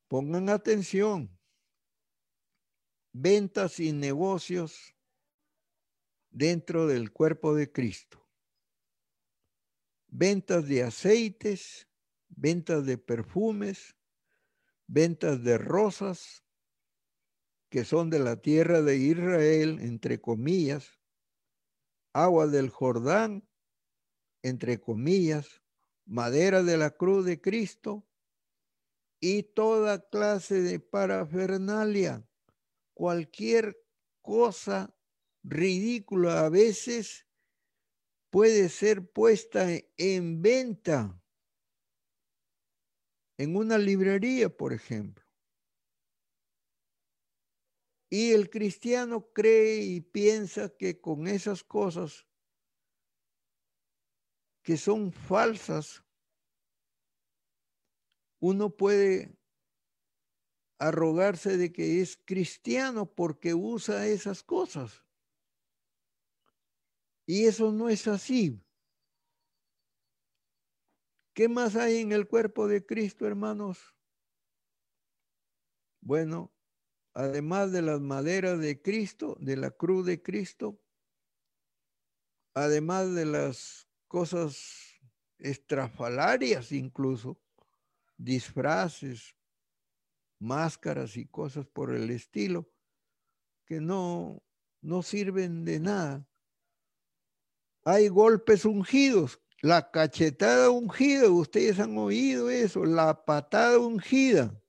[0.07, 1.35] pongan atención,
[3.11, 4.95] ventas y negocios
[6.29, 8.29] dentro del cuerpo de Cristo.
[10.09, 11.89] Ventas de aceites,
[12.29, 13.97] ventas de perfumes,
[14.87, 16.45] ventas de rosas
[17.71, 20.98] que son de la tierra de Israel, entre comillas,
[22.23, 23.49] agua del Jordán,
[24.43, 25.63] entre comillas,
[26.07, 28.07] madera de la cruz de Cristo
[29.21, 32.27] y toda clase de parafernalia,
[32.95, 33.77] cualquier
[34.23, 34.95] cosa
[35.43, 37.27] ridícula a veces
[38.31, 39.67] puede ser puesta
[39.97, 41.21] en venta
[43.39, 45.28] en una librería, por ejemplo.
[48.11, 52.27] Y el cristiano cree y piensa que con esas cosas
[54.63, 56.05] que son falsas,
[58.41, 59.39] uno puede
[60.79, 65.05] arrogarse de que es cristiano porque usa esas cosas.
[67.27, 68.63] Y eso no es así.
[71.35, 73.95] ¿Qué más hay en el cuerpo de Cristo, hermanos?
[76.01, 76.53] Bueno,
[77.19, 80.81] además de las maderas de Cristo, de la cruz de Cristo,
[82.55, 84.95] además de las cosas
[85.37, 87.37] estrafalarias incluso,
[88.17, 89.35] disfraces,
[90.39, 92.71] máscaras y cosas por el estilo,
[93.67, 94.41] que no,
[94.81, 96.29] no sirven de nada.
[97.85, 104.63] Hay golpes ungidos, la cachetada ungida, ustedes han oído eso, la patada ungida.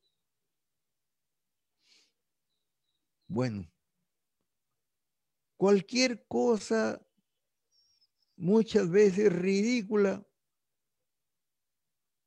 [3.30, 3.72] Bueno,
[5.56, 7.00] cualquier cosa
[8.36, 10.26] muchas veces ridícula.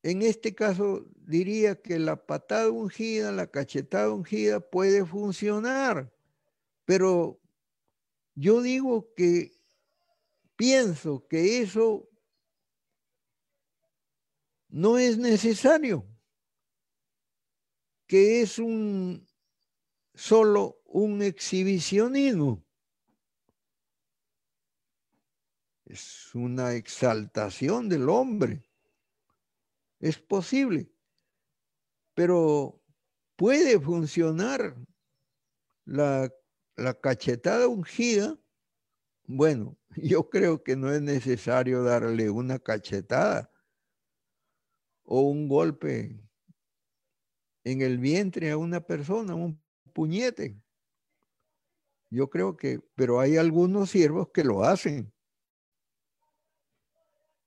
[0.05, 6.15] En este caso diría que la patada ungida, la cachetada ungida puede funcionar,
[6.85, 7.41] pero
[8.37, 9.61] yo digo que
[10.55, 12.09] pienso que eso
[14.69, 16.07] no es necesario,
[18.07, 19.27] que es un
[20.15, 22.65] solo un exhibicionismo.
[25.85, 28.63] Es una exaltación del hombre.
[30.01, 30.91] Es posible.
[32.15, 32.83] Pero
[33.37, 34.77] puede funcionar
[35.85, 36.33] la,
[36.77, 38.39] la cachetada ungida.
[39.25, 43.51] Bueno, yo creo que no es necesario darle una cachetada
[45.05, 46.19] o un golpe
[47.65, 49.62] en el vientre a una persona, un
[49.93, 50.61] puñete.
[52.11, 55.13] Yo creo que, pero hay algunos siervos que lo hacen.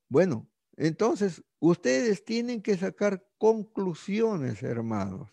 [0.07, 5.29] Bueno, entonces ustedes tienen que sacar conclusiones, hermanos.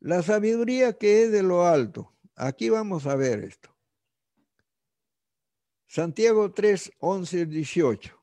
[0.00, 2.16] La sabiduría que es de lo alto.
[2.34, 3.70] Aquí vamos a ver esto.
[5.86, 8.20] Santiago 3, 11, 18.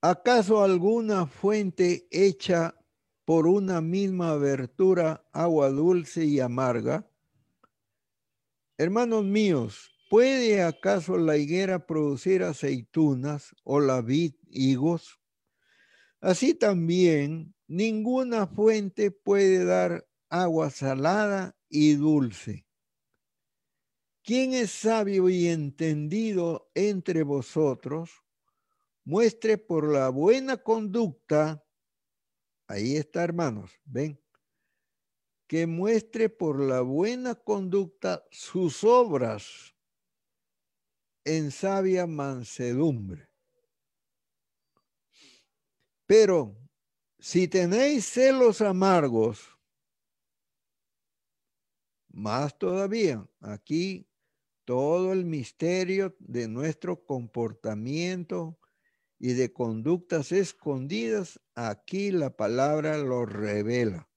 [0.00, 2.74] ¿Acaso alguna fuente hecha
[3.24, 7.08] por una misma abertura agua dulce y amarga?
[8.78, 15.18] Hermanos míos, ¿Puede acaso la higuera producir aceitunas o la vid higos?
[16.20, 22.66] Así también ninguna fuente puede dar agua salada y dulce.
[24.22, 28.10] ¿Quién es sabio y entendido entre vosotros?
[29.06, 31.64] Muestre por la buena conducta,
[32.66, 34.20] ahí está hermanos, ven,
[35.46, 39.74] que muestre por la buena conducta sus obras
[41.24, 43.28] en sabia mansedumbre.
[46.06, 46.56] Pero
[47.18, 49.46] si tenéis celos amargos,
[52.08, 54.06] más todavía, aquí
[54.64, 58.58] todo el misterio de nuestro comportamiento
[59.24, 64.10] y de conductas escondidas, aquí la palabra lo revela.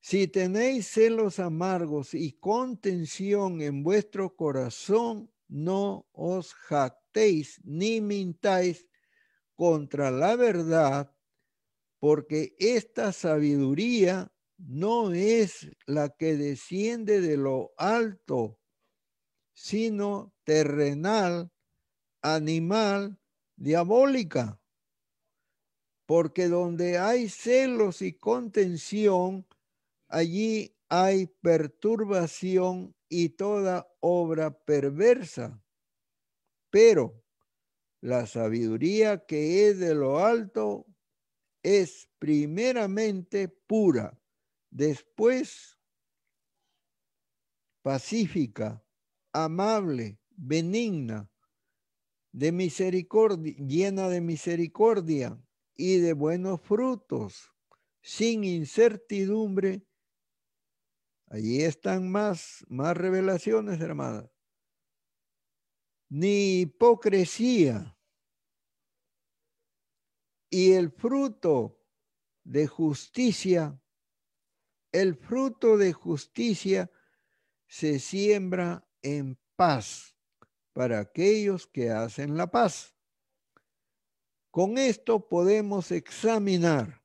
[0.00, 8.86] Si tenéis celos amargos y contención en vuestro corazón, no os jactéis ni mintáis
[9.54, 11.16] contra la verdad,
[12.00, 18.60] porque esta sabiduría no es la que desciende de lo alto,
[19.54, 21.50] sino terrenal,
[22.20, 23.18] animal,
[23.58, 24.60] diabólica.
[26.06, 29.46] Porque donde hay celos y contención,
[30.08, 35.62] allí hay perturbación y toda obra perversa.
[36.70, 37.22] Pero
[38.00, 40.86] la sabiduría que es de lo alto
[41.62, 44.18] es primeramente pura,
[44.70, 45.78] después
[47.82, 48.82] pacífica,
[49.32, 51.28] amable, benigna,
[52.38, 55.36] de misericordia, llena de misericordia
[55.74, 57.52] y de buenos frutos,
[58.00, 59.88] sin incertidumbre
[61.30, 64.30] Allí están más, más revelaciones, hermana.
[66.08, 67.94] Ni hipocresía.
[70.48, 71.78] Y el fruto
[72.44, 73.78] de justicia,
[74.90, 76.90] el fruto de justicia
[77.66, 80.17] se siembra en paz
[80.78, 82.94] para aquellos que hacen la paz.
[84.48, 87.02] Con esto podemos examinar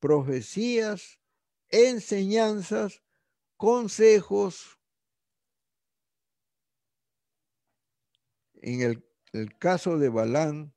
[0.00, 1.20] profecías,
[1.68, 3.02] enseñanzas
[3.58, 4.80] consejos.
[8.54, 10.74] En el, el caso de Balán,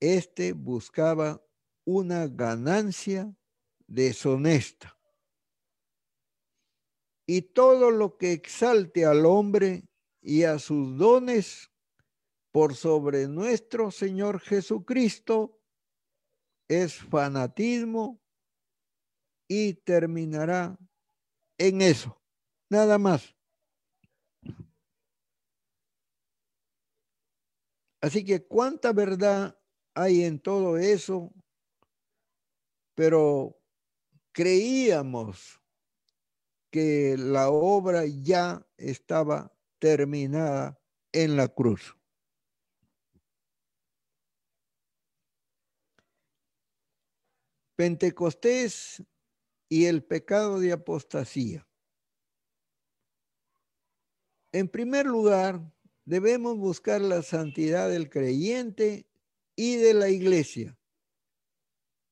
[0.00, 1.40] este buscaba
[1.84, 3.32] una ganancia
[3.86, 4.98] deshonesta.
[7.26, 9.87] Y todo lo que exalte al hombre
[10.28, 11.70] y a sus dones
[12.52, 15.58] por sobre nuestro Señor Jesucristo
[16.68, 18.20] es fanatismo
[19.48, 20.78] y terminará
[21.56, 22.20] en eso.
[22.68, 23.34] Nada más.
[28.02, 29.58] Así que cuánta verdad
[29.94, 31.32] hay en todo eso,
[32.94, 33.58] pero
[34.32, 35.58] creíamos
[36.70, 40.80] que la obra ya estaba terminada
[41.12, 41.96] en la cruz.
[47.76, 49.02] Pentecostés
[49.68, 51.68] y el pecado de apostasía.
[54.52, 55.60] En primer lugar,
[56.04, 59.06] debemos buscar la santidad del creyente
[59.54, 60.78] y de la iglesia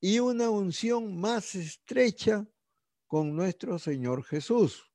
[0.01, 2.47] y una unción más estrecha
[3.07, 4.93] con nuestro Señor Jesús.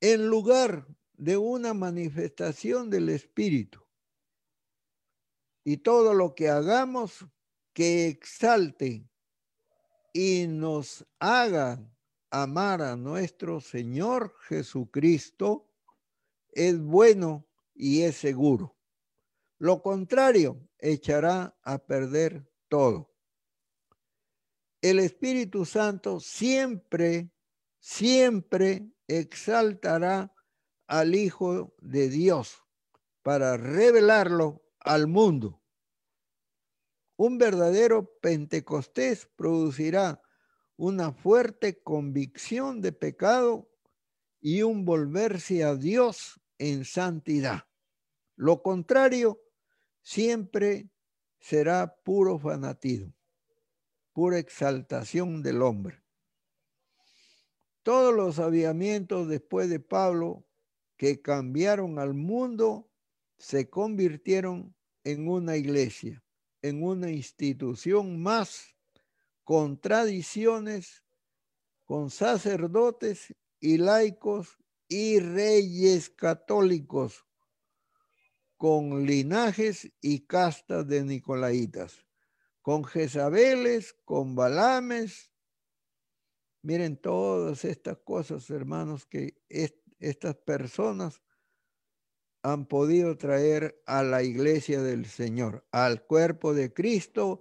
[0.00, 0.86] En lugar
[1.24, 3.80] de una manifestación del Espíritu.
[5.64, 7.26] Y todo lo que hagamos
[7.72, 9.08] que exalte
[10.12, 11.82] y nos haga
[12.30, 15.72] amar a nuestro Señor Jesucristo
[16.52, 18.76] es bueno y es seguro.
[19.58, 23.10] Lo contrario echará a perder todo.
[24.82, 27.30] El Espíritu Santo siempre,
[27.80, 30.33] siempre exaltará
[30.86, 32.62] al Hijo de Dios
[33.22, 35.62] para revelarlo al mundo.
[37.16, 40.20] Un verdadero Pentecostés producirá
[40.76, 43.70] una fuerte convicción de pecado
[44.40, 47.66] y un volverse a Dios en santidad.
[48.36, 49.40] Lo contrario
[50.02, 50.90] siempre
[51.38, 53.14] será puro fanatismo,
[54.12, 56.02] pura exaltación del hombre.
[57.82, 60.43] Todos los aviamientos después de Pablo
[60.96, 62.90] que cambiaron al mundo
[63.38, 66.22] se convirtieron en una iglesia,
[66.62, 68.74] en una institución más,
[69.42, 71.04] con tradiciones,
[71.84, 77.26] con sacerdotes y laicos y reyes católicos,
[78.56, 82.06] con linajes y castas de nicolaitas,
[82.62, 85.30] con Jezabeles, con Balames.
[86.62, 89.36] Miren todas estas cosas, hermanos, que
[90.08, 91.22] estas personas
[92.42, 97.40] han podido traer a la iglesia del Señor, al cuerpo de Cristo,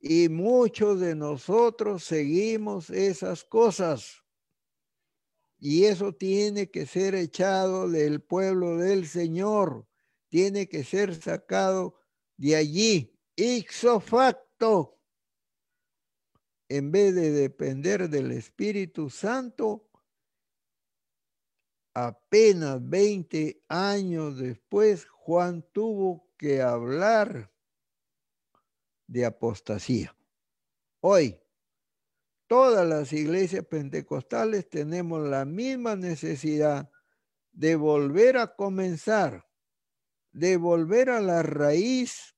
[0.00, 4.24] y muchos de nosotros seguimos esas cosas.
[5.58, 9.86] Y eso tiene que ser echado del pueblo del Señor,
[10.28, 12.00] tiene que ser sacado
[12.36, 14.98] de allí, ixo facto.
[16.70, 19.87] En vez de depender del Espíritu Santo,
[22.06, 27.52] apenas 20 años después, Juan tuvo que hablar
[29.06, 30.14] de apostasía.
[31.00, 31.40] Hoy,
[32.46, 36.90] todas las iglesias pentecostales tenemos la misma necesidad
[37.52, 39.48] de volver a comenzar,
[40.32, 42.36] de volver a la raíz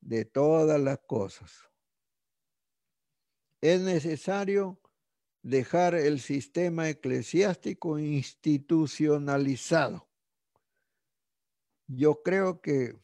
[0.00, 1.68] de todas las cosas.
[3.60, 4.79] Es necesario
[5.42, 10.08] dejar el sistema eclesiástico institucionalizado.
[11.86, 12.98] Yo creo que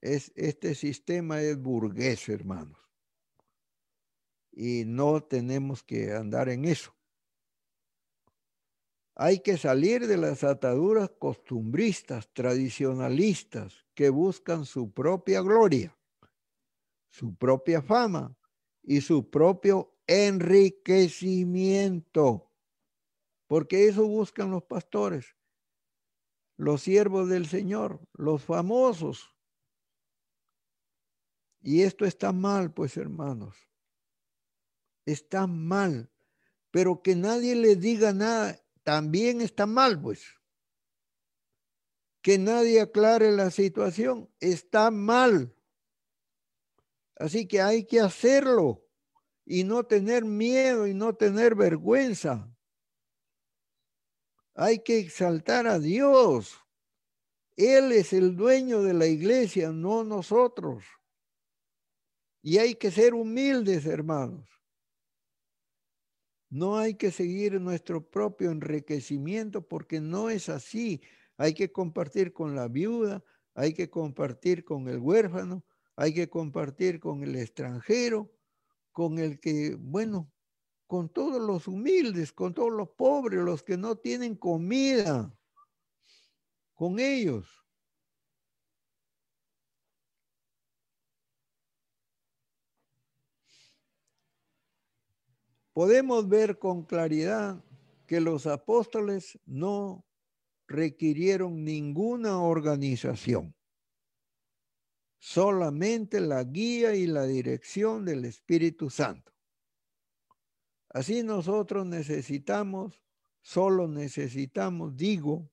[0.00, 2.78] es, este sistema es burgués, hermanos.
[4.50, 6.94] Y no tenemos que andar en eso.
[9.14, 15.96] Hay que salir de las ataduras costumbristas, tradicionalistas, que buscan su propia gloria,
[17.10, 18.34] su propia fama
[18.82, 22.52] y su propio enriquecimiento,
[23.46, 25.34] porque eso buscan los pastores,
[26.58, 29.34] los siervos del Señor, los famosos.
[31.62, 33.56] Y esto está mal, pues hermanos,
[35.06, 36.12] está mal,
[36.70, 40.38] pero que nadie le diga nada, también está mal, pues.
[42.20, 45.56] Que nadie aclare la situación, está mal.
[47.16, 48.82] Así que hay que hacerlo
[49.44, 52.48] y no tener miedo y no tener vergüenza.
[54.54, 56.58] Hay que exaltar a Dios.
[57.56, 60.84] Él es el dueño de la iglesia, no nosotros.
[62.42, 64.48] Y hay que ser humildes, hermanos.
[66.50, 71.00] No hay que seguir nuestro propio enriquecimiento porque no es así.
[71.38, 73.24] Hay que compartir con la viuda,
[73.54, 75.64] hay que compartir con el huérfano,
[75.96, 78.30] hay que compartir con el extranjero,
[78.92, 80.30] con el que, bueno,
[80.86, 85.34] con todos los humildes, con todos los pobres, los que no tienen comida,
[86.74, 87.48] con ellos.
[95.72, 97.64] Podemos ver con claridad
[98.06, 100.04] que los apóstoles no
[100.68, 103.54] requirieron ninguna organización,
[105.22, 109.32] solamente la guía y la dirección del Espíritu Santo.
[110.88, 113.00] Así nosotros necesitamos,
[113.40, 115.48] solo necesitamos, digo,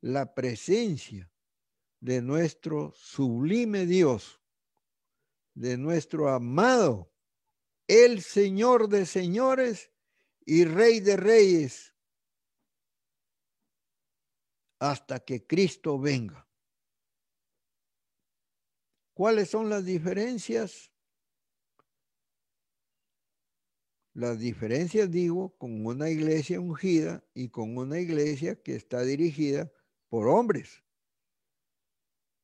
[0.00, 1.28] la presencia
[1.98, 4.40] de nuestro sublime Dios,
[5.54, 7.12] de nuestro amado,
[7.88, 9.90] el Señor de señores
[10.46, 11.92] y Rey de reyes,
[14.78, 16.46] hasta que Cristo venga.
[19.14, 20.90] ¿Cuáles son las diferencias?
[24.12, 29.72] Las diferencias, digo, con una iglesia ungida y con una iglesia que está dirigida
[30.08, 30.84] por hombres.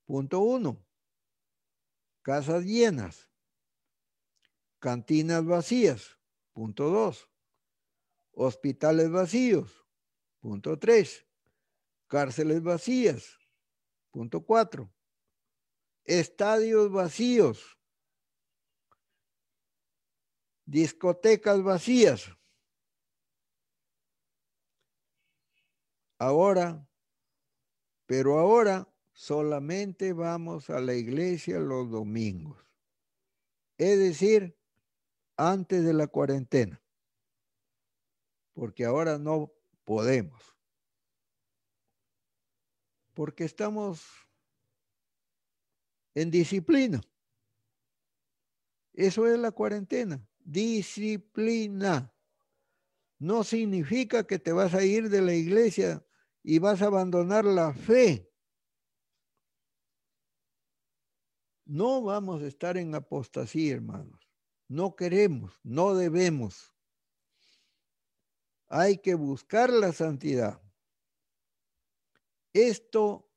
[0.06, 0.84] Punto uno.
[2.22, 3.28] Casas llenas.
[4.78, 6.18] Cantinas vacías.
[6.52, 7.28] Punto dos.
[8.32, 9.84] Hospitales vacíos.
[10.40, 11.26] Punto tres
[12.06, 13.38] cárceles vacías.
[14.10, 14.92] Punto cuatro.
[16.10, 17.78] Estadios vacíos.
[20.64, 22.30] Discotecas vacías.
[26.18, 26.86] Ahora,
[28.06, 32.58] pero ahora solamente vamos a la iglesia los domingos.
[33.78, 34.58] Es decir,
[35.36, 36.82] antes de la cuarentena.
[38.52, 39.52] Porque ahora no
[39.84, 40.60] podemos
[43.20, 44.29] porque estamos
[46.14, 47.00] en disciplina.
[48.92, 52.12] Eso es la cuarentena, disciplina.
[53.18, 56.04] No significa que te vas a ir de la iglesia
[56.42, 58.30] y vas a abandonar la fe.
[61.64, 64.28] No vamos a estar en apostasía, hermanos.
[64.66, 66.74] No queremos, no debemos.
[68.66, 70.60] Hay que buscar la santidad.
[72.52, 73.29] Esto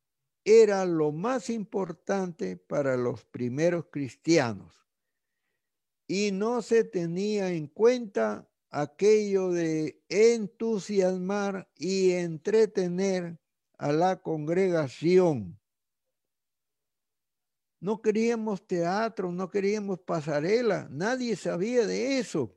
[0.46, 4.84] era lo más importante para los primeros cristianos
[6.08, 13.39] y no se tenía en cuenta aquello de entusiasmar y entretener
[13.78, 15.60] a la congregación.
[17.80, 22.56] No queríamos teatro, no queríamos pasarela, nadie sabía de eso.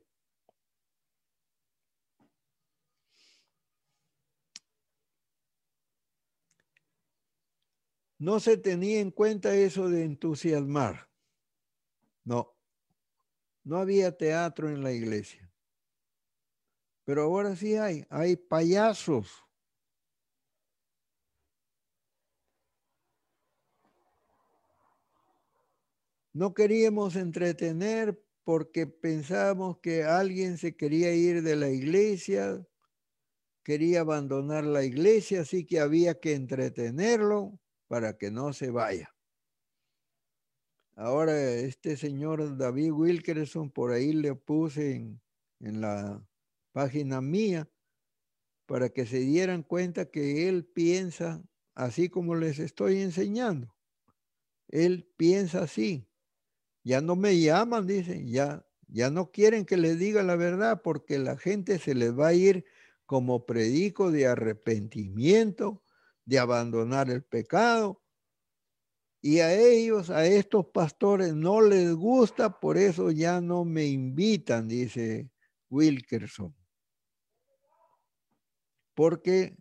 [8.19, 11.09] No se tenía en cuenta eso de entusiasmar.
[12.25, 12.55] No,
[13.65, 15.51] no había teatro en la iglesia.
[17.05, 19.45] Pero ahora sí hay, hay payasos.
[26.33, 32.67] No queríamos entretener porque pensábamos que alguien se quería ir de la iglesia,
[33.63, 37.59] quería abandonar la iglesia, así que había que entretenerlo
[37.89, 39.17] para que no se vaya.
[40.97, 44.95] Ahora este señor David Wilkerson, por ahí le puse
[45.61, 46.27] en, la
[46.73, 47.71] página mía
[48.65, 51.43] para que se dieran cuenta que él piensa
[51.75, 53.77] así como les estoy enseñando.
[54.69, 56.09] Él piensa así.
[56.83, 61.19] Ya no me llaman, dicen, ya, ya no quieren que les diga la verdad porque
[61.19, 62.65] la gente se les va a ir
[63.05, 65.83] como predico de arrepentimiento,
[66.27, 68.03] de abandonar el pecado.
[69.23, 74.69] Y a ellos, a estos pastores, no les gusta, por eso ya no me invitan,
[74.69, 75.31] dice
[75.71, 76.55] Wilkerson.
[78.95, 79.57] Porque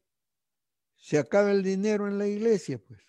[0.98, 3.02] se acaba el dinero en la iglesia, pues.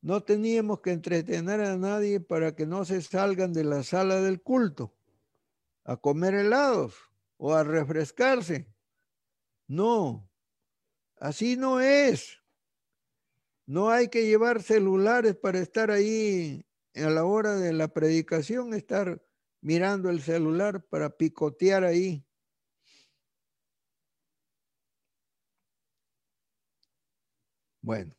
[0.00, 4.42] No teníamos que entretener a nadie para que no se salgan de la sala del
[4.42, 4.94] culto
[5.84, 6.94] a comer helados
[7.38, 8.73] o a refrescarse.
[9.66, 10.30] No,
[11.16, 12.38] así no es.
[13.66, 19.22] No hay que llevar celulares para estar ahí a la hora de la predicación, estar
[19.62, 22.26] mirando el celular para picotear ahí.
[27.80, 28.14] Bueno,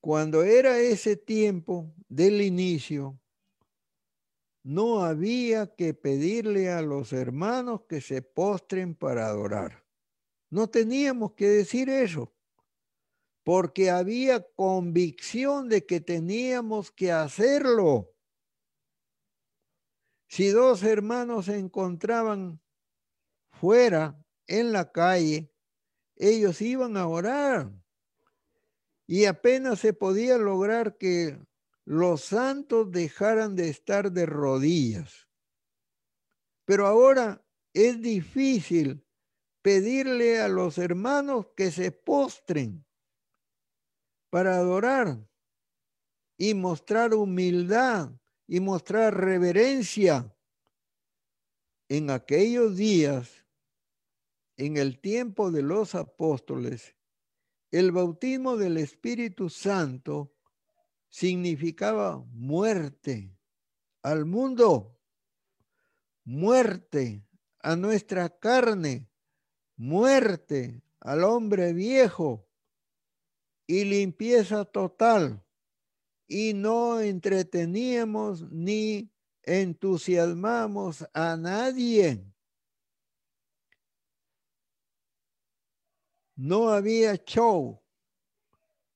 [0.00, 3.19] cuando era ese tiempo del inicio,
[4.62, 9.84] no había que pedirle a los hermanos que se postren para adorar.
[10.50, 12.34] No teníamos que decir eso,
[13.42, 18.12] porque había convicción de que teníamos que hacerlo.
[20.28, 22.60] Si dos hermanos se encontraban
[23.50, 25.52] fuera, en la calle,
[26.16, 27.72] ellos iban a orar.
[29.06, 31.40] Y apenas se podía lograr que
[31.84, 35.28] los santos dejaran de estar de rodillas.
[36.64, 39.04] Pero ahora es difícil
[39.62, 42.86] pedirle a los hermanos que se postren
[44.30, 45.28] para adorar
[46.38, 48.12] y mostrar humildad
[48.46, 50.34] y mostrar reverencia.
[51.88, 53.44] En aquellos días,
[54.56, 56.96] en el tiempo de los apóstoles,
[57.72, 60.32] el bautismo del Espíritu Santo
[61.10, 63.36] significaba muerte
[64.02, 64.96] al mundo,
[66.24, 67.26] muerte
[67.58, 69.10] a nuestra carne,
[69.76, 72.48] muerte al hombre viejo
[73.66, 75.44] y limpieza total.
[76.26, 82.24] Y no entreteníamos ni entusiasmamos a nadie.
[86.36, 87.82] No había show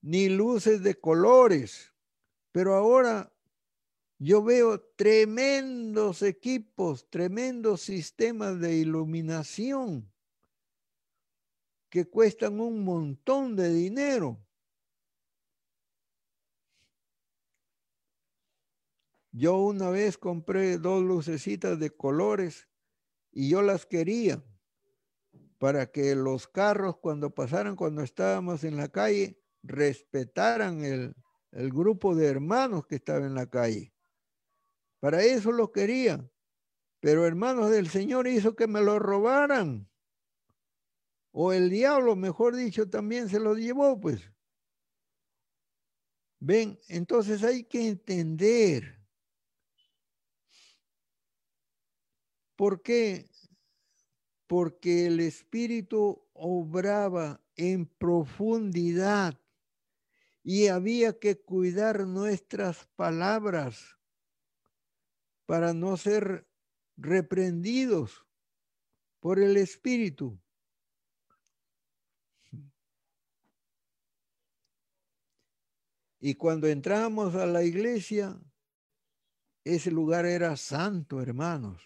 [0.00, 1.93] ni luces de colores,
[2.54, 3.32] pero ahora
[4.16, 10.08] yo veo tremendos equipos, tremendos sistemas de iluminación
[11.90, 14.38] que cuestan un montón de dinero.
[19.32, 22.68] Yo una vez compré dos lucecitas de colores
[23.32, 24.44] y yo las quería
[25.58, 31.16] para que los carros cuando pasaran, cuando estábamos en la calle, respetaran el,
[31.54, 33.92] el grupo de hermanos que estaba en la calle.
[35.00, 36.30] Para eso lo quería.
[37.00, 39.88] Pero hermanos del Señor hizo que me lo robaran
[41.36, 44.30] o el diablo, mejor dicho, también se lo llevó, pues.
[46.38, 49.00] Ven, entonces hay que entender
[52.54, 53.28] por qué.
[54.46, 59.36] Porque el Espíritu obraba en profundidad
[60.44, 63.98] y había que cuidar nuestras palabras
[65.46, 66.46] para no ser
[66.96, 68.26] reprendidos
[69.20, 70.38] por el Espíritu.
[76.20, 78.38] Y cuando entramos a la iglesia,
[79.64, 81.82] ese lugar era santo, hermanos.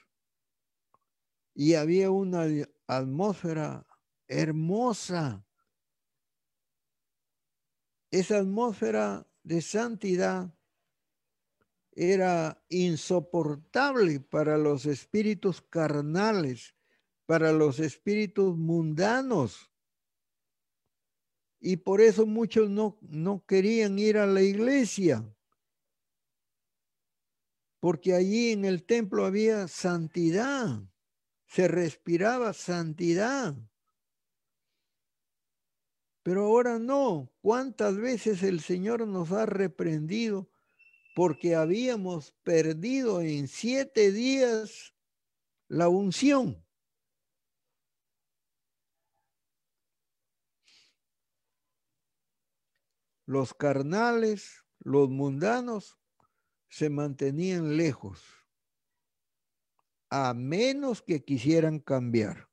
[1.55, 2.47] Y había una
[2.89, 3.87] atmósfera
[4.27, 5.45] hermosa.
[8.11, 10.55] Esa atmósfera de santidad
[11.93, 16.75] era insoportable para los espíritus carnales,
[17.27, 19.71] para los espíritus mundanos.
[21.61, 25.29] Y por eso muchos no, no querían ir a la iglesia.
[27.81, 30.81] Porque allí en el templo había santidad.
[31.47, 33.57] Se respiraba santidad.
[36.29, 37.33] Pero ahora no.
[37.41, 40.47] ¿Cuántas veces el Señor nos ha reprendido
[41.14, 44.95] porque habíamos perdido en siete días
[45.68, 46.62] la unción?
[53.24, 55.99] los carnales, los mundanos,
[56.68, 58.22] se mantenían lejos,
[60.11, 62.47] a menos que quisieran cambiar.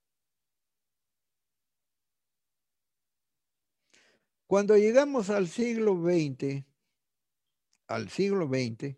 [4.47, 6.63] Cuando llegamos al siglo XX,
[7.87, 8.95] al siglo XX,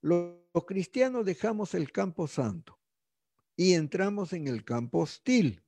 [0.00, 2.78] los, cristianos dejamos el campo santo
[3.56, 5.62] y entramos en el campo hostil,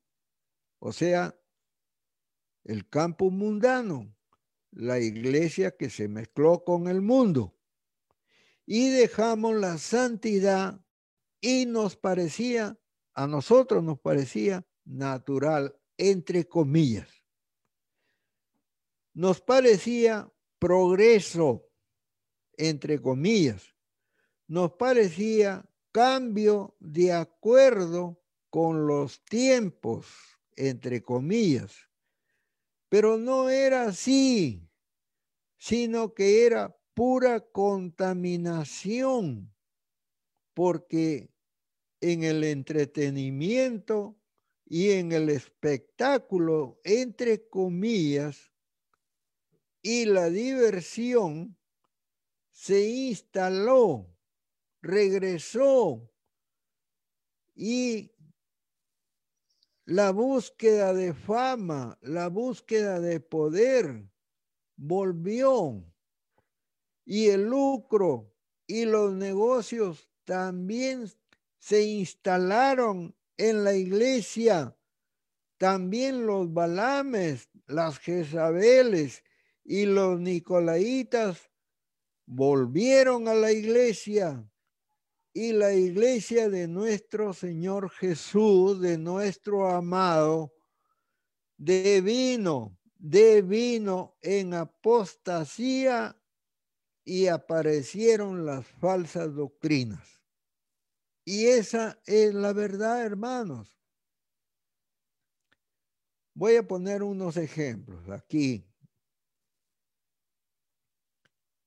[0.79, 1.39] o sea,
[2.65, 4.15] el campo mundano,
[4.73, 7.55] la iglesia que se mezcló con el mundo
[8.67, 10.83] y dejamos la santidad
[11.41, 12.79] y nos parecía,
[13.13, 17.24] a nosotros nos parecía natural, entre comillas.
[19.15, 21.71] Nos parecía progreso,
[22.57, 23.75] entre comillas.
[24.49, 30.07] Nos parecía cambio de acuerdo con los tiempos,
[30.57, 31.89] entre comillas.
[32.89, 34.69] Pero no era así,
[35.57, 39.55] sino que era pura contaminación,
[40.55, 41.31] porque
[42.01, 44.17] en el entretenimiento
[44.67, 48.54] y en el espectáculo, entre comillas,
[49.85, 51.59] y la diversión,
[52.51, 54.09] se instaló,
[54.81, 56.11] regresó
[57.55, 58.11] y
[59.85, 64.09] la búsqueda de fama, la búsqueda de poder
[64.77, 65.85] volvió.
[67.05, 68.33] Y el lucro
[68.67, 71.11] y los negocios también
[71.59, 74.75] se instalaron en la iglesia.
[75.59, 79.24] También los Balames, las Jezabeles
[79.65, 81.51] y los Nicolaitas
[82.27, 84.49] volvieron a la iglesia
[85.33, 90.55] y la iglesia de nuestro Señor Jesús, de nuestro amado,
[91.57, 96.17] de vino, de vino en apostasía
[97.05, 100.23] y aparecieron las falsas doctrinas.
[101.25, 103.77] Y esa es la verdad, hermanos.
[106.35, 108.65] Voy a poner unos ejemplos aquí.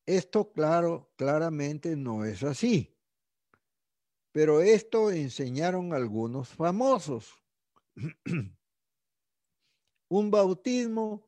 [0.07, 2.97] Esto, claro, claramente no es así.
[4.31, 7.43] Pero esto enseñaron algunos famosos.
[10.09, 11.27] un bautismo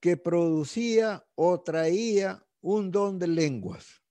[0.00, 4.02] que producía o traía un don de lenguas.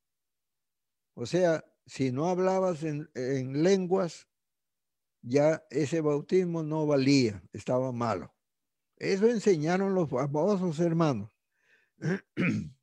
[1.16, 4.28] O sea, si no hablabas en, en, lenguas,
[5.24, 8.36] ya ese bautismo no valía, estaba malo.
[8.98, 11.35] Eso enseñaron los famosos hermanos.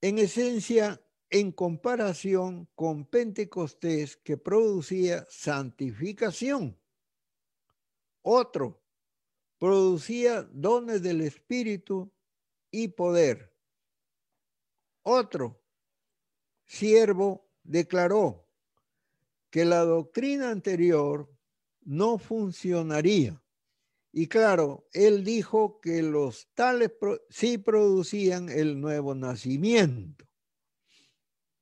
[0.00, 1.00] en esencia,
[1.30, 6.78] en comparación con Pentecostés que producía santificación.
[8.22, 8.82] Otro
[9.58, 12.12] producía dones del Espíritu
[12.70, 13.54] y poder.
[15.02, 15.60] Otro
[16.64, 18.46] siervo declaró
[19.50, 21.30] que la doctrina anterior
[21.82, 23.42] no funcionaría.
[24.12, 26.92] Y claro, él dijo que los tales
[27.28, 30.28] sí producían el nuevo nacimiento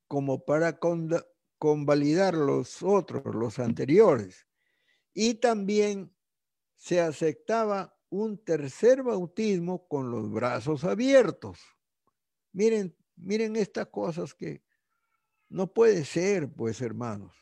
[0.07, 0.78] como para
[1.59, 4.47] convalidar los otros, los anteriores.
[5.12, 6.14] Y también
[6.76, 11.59] se aceptaba un tercer bautismo con los brazos abiertos.
[12.53, 14.62] Miren, miren estas cosas que
[15.49, 17.34] no puede ser, pues hermanos.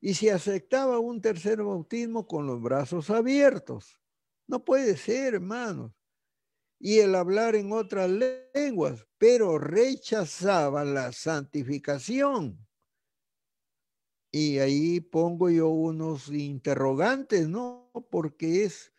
[0.00, 4.00] Y se aceptaba un tercer bautismo con los brazos abiertos.
[4.48, 5.92] No puede ser, hermanos
[6.80, 8.10] y el hablar en otras
[8.54, 12.64] lenguas, pero rechazaba la santificación.
[14.30, 17.90] Y ahí pongo yo unos interrogantes, ¿no?
[18.10, 18.92] Porque es,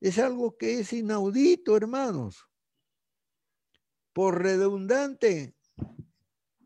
[0.00, 2.46] es algo que es inaudito, hermanos.
[4.12, 5.56] Por redundante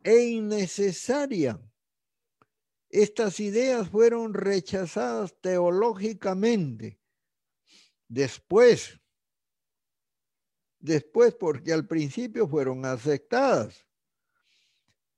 [0.03, 1.62] e innecesaria.
[2.91, 6.98] Estas ideas fueron rechazadas teológicamente.
[8.09, 8.99] Después,
[10.79, 13.87] después porque al principio fueron aceptadas.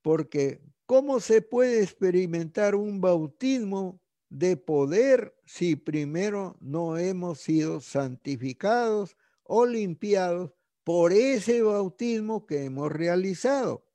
[0.03, 9.17] Porque ¿cómo se puede experimentar un bautismo de poder si primero no hemos sido santificados
[9.45, 13.87] o limpiados por ese bautismo que hemos realizado?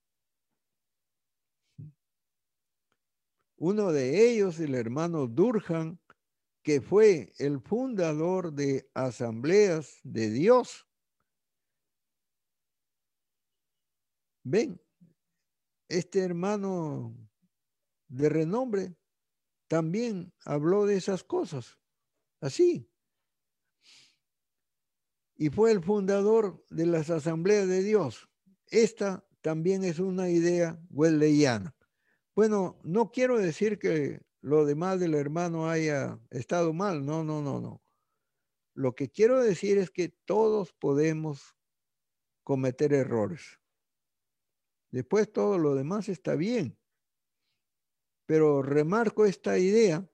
[3.58, 6.00] Uno de ellos, el hermano Durhan,
[6.66, 10.88] que fue el fundador de Asambleas de Dios,
[14.44, 14.82] Ven,
[15.88, 17.16] este hermano
[18.08, 18.98] de renombre
[19.68, 21.78] también habló de esas cosas,
[22.42, 22.90] así.
[25.36, 28.28] Y fue el fundador de las asambleas de Dios.
[28.68, 31.76] Esta también es una idea wesleyana.
[32.36, 37.60] Bueno, no quiero decir que lo demás del hermano haya estado mal, no, no, no,
[37.60, 37.82] no.
[38.76, 41.58] Lo que quiero decir es que todos podemos
[42.44, 43.60] cometer errores.
[44.92, 46.78] Después todo lo demás está bien.
[48.28, 50.08] Pero remarco esta idea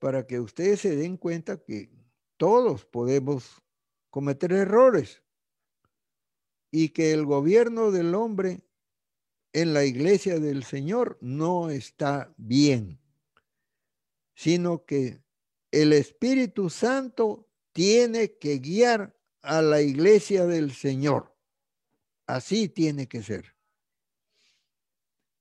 [0.00, 1.90] para que ustedes se den cuenta que
[2.36, 3.62] todos podemos
[4.10, 5.22] cometer errores
[6.70, 8.60] y que el gobierno del hombre
[9.54, 13.00] en la iglesia del Señor no está bien,
[14.36, 15.20] sino que
[15.72, 21.34] el Espíritu Santo tiene que guiar a la iglesia del Señor.
[22.26, 23.56] Así tiene que ser.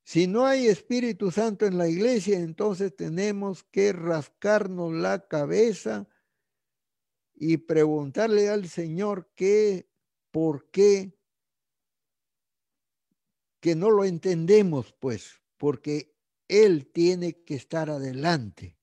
[0.03, 6.07] Si no hay Espíritu Santo en la iglesia, entonces tenemos que rascarnos la cabeza
[7.33, 9.89] y preguntarle al Señor qué,
[10.31, 11.17] por qué,
[13.59, 16.15] que no lo entendemos, pues, porque
[16.47, 18.74] Él tiene que estar adelante.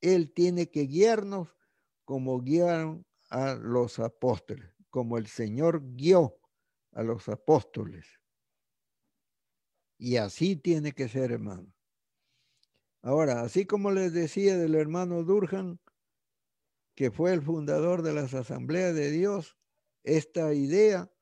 [0.00, 1.54] Él tiene que guiarnos
[2.04, 6.38] como guiaron a los apóstoles, como el Señor guió
[6.92, 8.06] a los apóstoles.
[9.98, 11.72] Y así tiene que ser, hermano.
[13.02, 15.80] Ahora, así como les decía del hermano Durhan,
[16.94, 19.56] que fue el fundador de las asambleas de Dios,
[20.02, 21.12] esta idea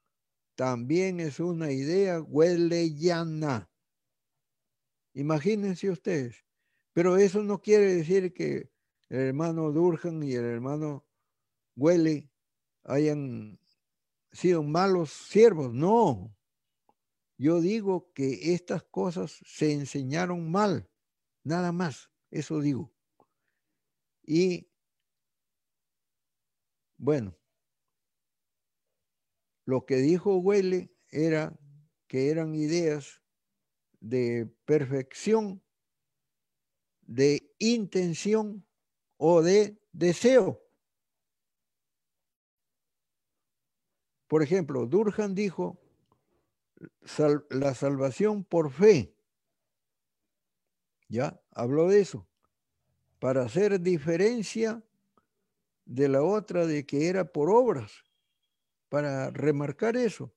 [0.55, 3.71] también es una idea hueleyana.
[5.13, 6.46] Imagínense ustedes.
[6.97, 8.71] Pero eso no quiere decir que
[9.11, 11.07] el hermano Durhan y el hermano
[11.77, 12.31] Huele
[12.85, 13.61] hayan
[14.33, 15.75] sido malos siervos.
[15.75, 16.35] No,
[17.37, 20.89] Yo digo que estas cosas se enseñaron mal,
[21.45, 22.91] nada más, eso digo.
[24.23, 24.71] Y
[26.97, 27.37] bueno,
[29.67, 31.61] lo que dijo Huele era
[32.09, 33.21] que eran ideas
[34.01, 35.63] de perfección,
[37.07, 38.65] de intención
[39.17, 40.63] o de deseo.
[44.27, 45.79] Por ejemplo, Durhan dijo
[47.51, 49.15] la salvación por fe.
[51.09, 52.27] Ya habló de eso.
[53.19, 54.83] Para hacer diferencia
[55.85, 57.93] de la otra de que era por obras.
[58.89, 60.33] Para remarcar eso.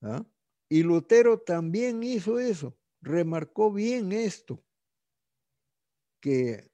[0.00, 0.24] ¿Ah?
[0.68, 2.76] Y Lutero también hizo eso.
[3.00, 4.62] Remarcó bien esto.
[6.26, 6.72] Que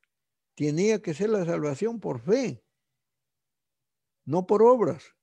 [0.54, 2.64] tenía que ser la salvación por fe.
[4.24, 5.14] No por obras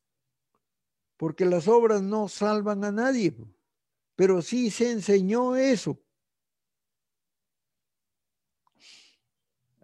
[1.19, 3.36] porque las obras no salvan a nadie,
[4.15, 6.01] pero sí se enseñó eso.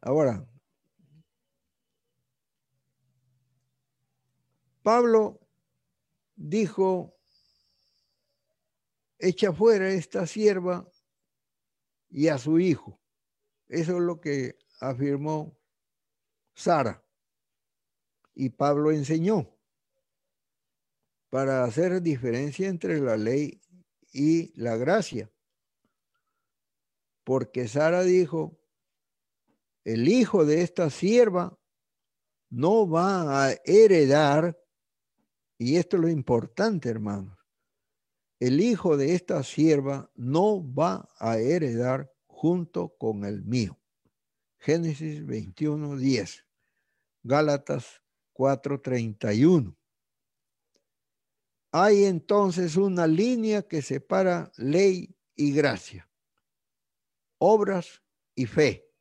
[0.01, 0.47] Ahora,
[4.81, 5.41] Pablo
[6.37, 7.17] dijo,
[9.19, 10.89] echa fuera esta sierva
[12.09, 12.97] y a su hijo.
[13.67, 15.57] Eso es lo que afirmó
[16.53, 17.03] Sara.
[18.33, 19.49] Y Pablo enseñó
[21.29, 23.61] para hacer diferencia entre la ley
[24.11, 25.29] y la gracia.
[27.23, 28.57] Porque Sara dijo,
[29.83, 31.57] el hijo de esta sierva
[32.49, 34.57] no va a heredar,
[35.57, 37.37] y esto es lo importante, hermanos,
[38.39, 43.79] el hijo de esta sierva no va a heredar junto con el mío.
[44.57, 46.45] Génesis 21, 10.
[47.23, 48.01] Gálatas
[48.33, 49.75] 4, 31.
[51.71, 56.09] Hay entonces una línea que separa ley y gracia,
[57.37, 58.01] obras
[58.35, 58.91] y fe,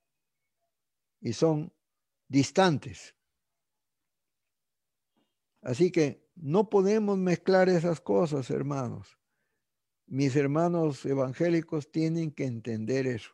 [1.21, 1.73] y son
[2.29, 3.17] distantes.
[5.61, 9.19] Así que no podemos mezclar esas cosas, hermanos.
[10.07, 13.33] Mis hermanos evangélicos tienen que entender eso.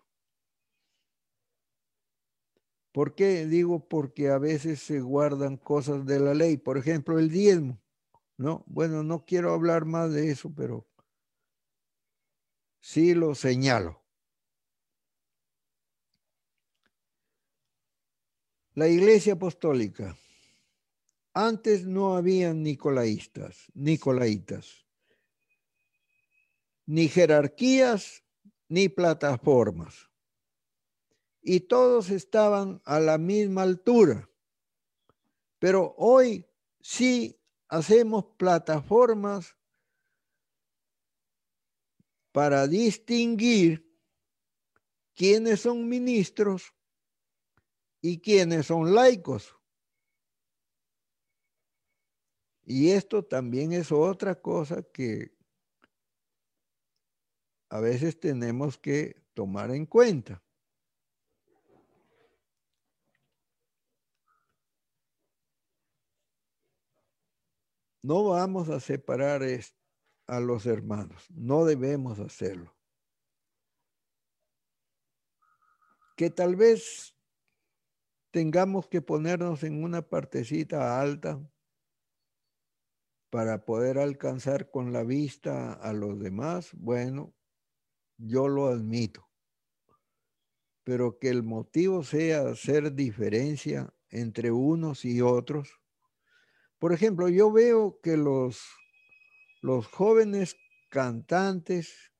[2.93, 3.47] ¿Por qué?
[3.47, 6.57] Digo porque a veces se guardan cosas de la ley.
[6.57, 7.81] Por ejemplo, el diezmo.
[8.37, 10.89] No, bueno, no quiero hablar más de eso, pero
[12.81, 14.03] sí lo señalo.
[18.75, 20.17] La iglesia apostólica.
[21.35, 24.87] Antes no habían nicolaístas, nicolaitas,
[26.91, 28.25] ni jerarquías,
[28.69, 30.11] ni plataformas.
[31.41, 34.29] Y todos estaban a la misma altura.
[35.61, 36.45] Pero hoy
[36.81, 39.57] sí hacemos plataformas
[42.33, 43.89] para distinguir
[45.15, 46.75] quiénes son ministros
[48.01, 49.55] y quiénes son laicos.
[52.65, 55.39] Y esto también es otra cosa que
[57.71, 60.43] a veces tenemos que tomar en cuenta.
[68.03, 69.43] No vamos a separar
[70.27, 72.75] a los hermanos, no debemos hacerlo.
[76.17, 77.15] Que tal vez
[78.31, 81.41] tengamos que ponernos en una partecita alta
[83.31, 87.35] para poder alcanzar con la vista a los demás, bueno,
[88.21, 89.27] yo lo admito.
[90.85, 95.81] Pero que el motivo sea hacer diferencia entre unos y otros,
[96.79, 98.63] por ejemplo, yo veo que los,
[99.61, 100.57] los jóvenes
[100.89, 102.13] cantantes,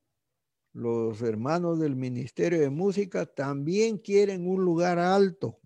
[0.71, 5.59] los hermanos del Ministerio de Música también quieren un lugar alto.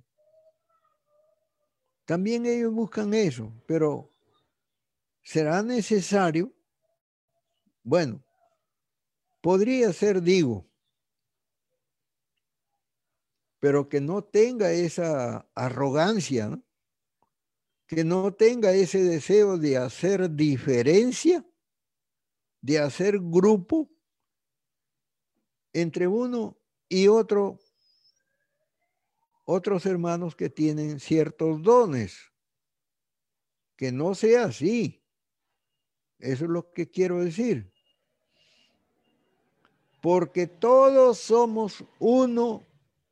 [2.05, 4.11] También ellos buscan eso, pero
[5.21, 6.53] será necesario,
[7.83, 8.24] bueno,
[9.45, 10.67] podría ser, digo,
[13.59, 16.59] pero que no tenga esa arrogancia,
[17.85, 21.45] que no tenga ese deseo de hacer diferencia,
[22.59, 23.87] de hacer grupo
[25.73, 26.59] entre uno
[26.89, 27.59] y otro,
[29.43, 32.17] otros hermanos que tienen ciertos dones.
[33.75, 35.05] Que no sea así.
[36.17, 37.74] Eso es lo que quiero decir.
[40.05, 42.63] Porque todos somos uno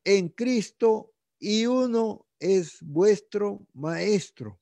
[0.04, 4.60] en Cristo y uno es vuestro maestro.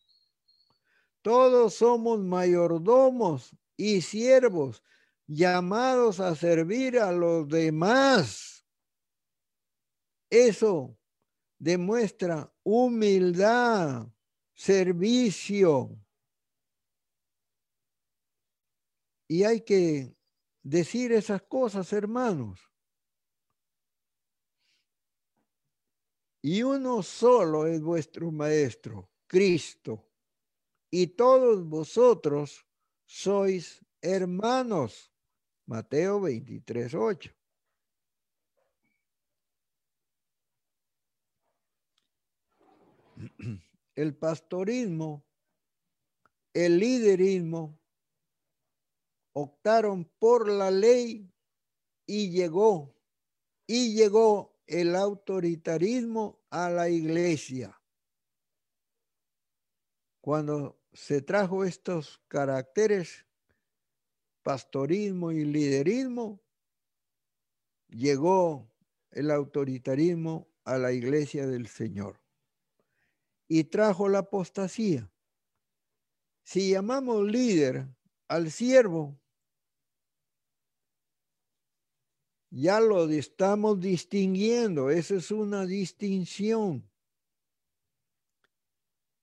[1.21, 4.81] Todos somos mayordomos y siervos
[5.27, 8.65] llamados a servir a los demás.
[10.29, 10.97] Eso
[11.59, 14.07] demuestra humildad,
[14.53, 15.99] servicio.
[19.27, 20.15] Y hay que
[20.63, 22.59] decir esas cosas, hermanos.
[26.41, 30.07] Y uno solo es vuestro maestro, Cristo.
[30.89, 32.65] Y todos vosotros
[33.05, 35.11] sois hermanos.
[35.67, 37.31] Mateo 23, 8.
[43.95, 45.25] El pastorismo,
[46.53, 47.80] el liderismo,
[49.33, 51.31] optaron por la ley
[52.05, 52.95] y llegó,
[53.67, 57.81] y llegó el autoritarismo a la iglesia.
[60.21, 63.25] Cuando se trajo estos caracteres,
[64.43, 66.41] pastorismo y liderismo,
[67.89, 68.69] llegó
[69.11, 72.19] el autoritarismo a la iglesia del Señor
[73.47, 75.11] y trajo la apostasía.
[76.43, 77.87] Si llamamos líder
[78.27, 79.20] al siervo,
[82.51, 86.87] ya lo estamos distinguiendo, esa es una distinción.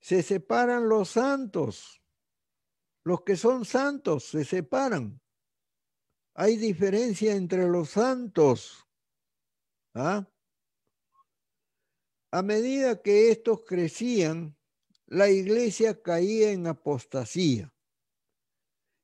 [0.01, 2.03] Se separan los santos,
[3.05, 5.21] los que son santos se separan.
[6.35, 8.87] Hay diferencia entre los santos.
[9.93, 10.27] ¿Ah?
[12.31, 14.57] A medida que estos crecían,
[15.07, 17.75] la iglesia caía en apostasía.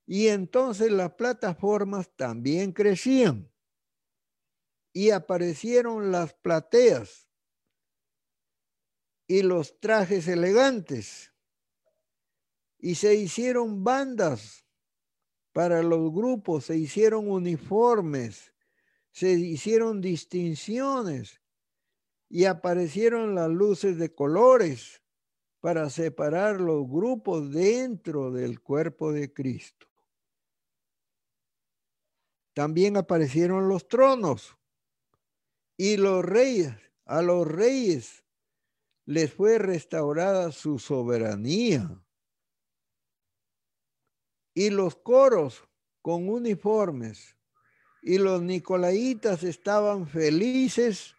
[0.07, 3.54] Y entonces las plataformas también crecían
[4.95, 7.29] y aparecieron las plateas
[9.27, 11.33] y los trajes elegantes
[12.79, 14.65] y se hicieron bandas
[15.53, 18.55] para los grupos, se hicieron uniformes,
[19.11, 21.41] se hicieron distinciones
[22.29, 25.03] y aparecieron las luces de colores
[25.61, 29.89] para separar los grupos dentro del cuerpo de Cristo.
[32.53, 34.57] También aparecieron los tronos
[35.77, 36.75] y los reyes,
[37.05, 38.25] a los reyes
[39.07, 42.01] les fue restaurada su soberanía.
[44.55, 45.65] Y los coros
[46.01, 47.37] con uniformes
[48.03, 51.15] y los nicolaitas estaban felices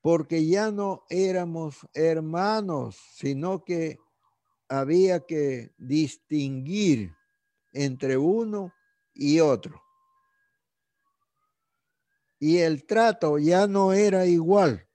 [0.00, 3.98] porque ya no éramos hermanos, sino que
[4.68, 7.14] había que distinguir
[7.72, 8.72] entre uno
[9.14, 9.82] y otro
[12.38, 14.86] y el trato ya no era igual.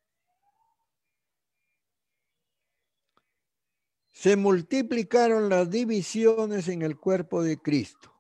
[4.12, 8.14] Se multiplicaron las divisiones en el cuerpo de Cristo.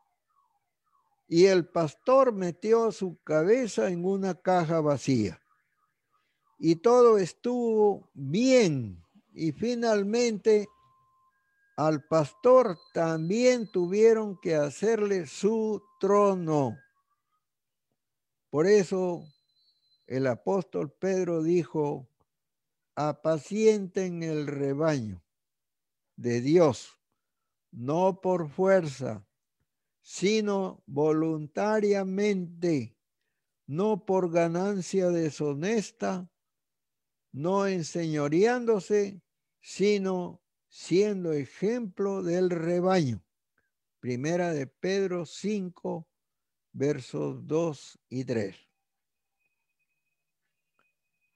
[1.29, 5.39] Y el pastor metió su cabeza en una caja vacía.
[6.59, 9.01] Y todo estuvo bien.
[9.33, 10.67] Y finalmente
[11.77, 16.77] al pastor también tuvieron que hacerle su trono.
[18.53, 19.25] Por eso
[20.05, 22.07] el apóstol Pedro dijo,
[22.93, 25.23] apacienten el rebaño
[26.17, 27.01] de Dios,
[27.71, 29.27] no por fuerza,
[30.03, 32.95] sino voluntariamente,
[33.65, 36.29] no por ganancia deshonesta,
[37.31, 39.23] no enseñoreándose,
[39.61, 43.25] sino siendo ejemplo del rebaño.
[43.99, 46.07] Primera de Pedro 5,
[46.73, 48.55] versos 2 y 3.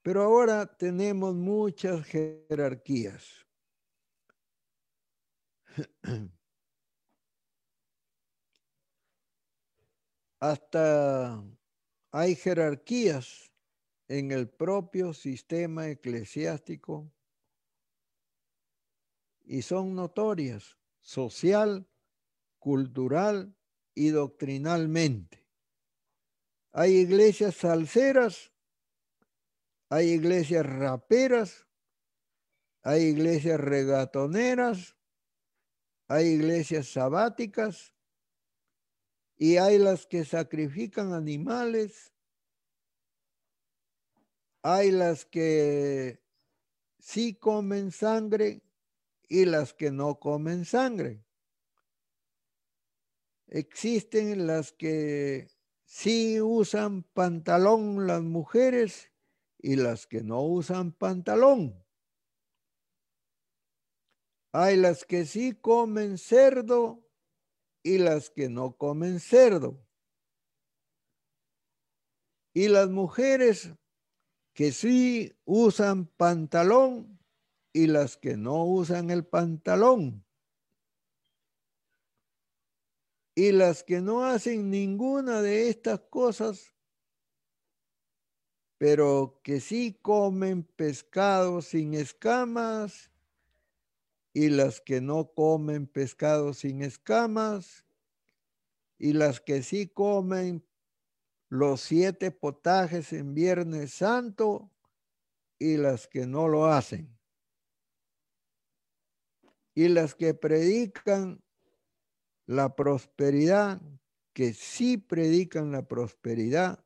[0.02, 3.46] Pero ahora tenemos muchas jerarquías.
[10.40, 11.44] Hasta
[12.12, 13.52] hay jerarquías
[14.08, 17.12] en el propio sistema eclesiástico
[19.44, 21.86] y son notorias social,
[22.60, 23.57] cultural
[23.98, 25.44] y doctrinalmente.
[26.72, 28.52] Hay iglesias salseras,
[29.90, 31.66] hay iglesias raperas,
[32.84, 34.96] hay iglesias regatoneras,
[36.08, 37.96] hay iglesias sabáticas
[39.36, 42.14] y hay las que sacrifican animales,
[44.62, 46.22] hay las que
[47.00, 48.62] sí comen sangre
[49.28, 51.27] y las que no comen sangre.
[53.48, 55.48] Existen las que
[55.86, 59.12] sí usan pantalón las mujeres
[59.58, 61.84] y las que no usan pantalón.
[64.52, 67.08] Hay las que sí comen cerdo
[67.84, 69.82] y las que no comen cerdo.
[72.54, 73.72] Y las mujeres
[74.54, 77.20] que sí usan pantalón
[77.72, 80.27] y las que no usan el pantalón.
[83.38, 86.74] Y las que no hacen ninguna de estas cosas,
[88.80, 93.12] pero que sí comen pescado sin escamas,
[94.34, 97.86] y las que no comen pescado sin escamas,
[98.98, 100.66] y las que sí comen
[101.48, 104.72] los siete potajes en Viernes Santo,
[105.60, 107.16] y las que no lo hacen.
[109.76, 111.44] Y las que predican
[112.48, 113.82] la prosperidad,
[114.34, 116.84] que sí predican la prosperidad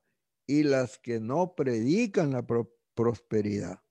[0.48, 2.46] y las que no predican la
[2.94, 3.84] prosperidad.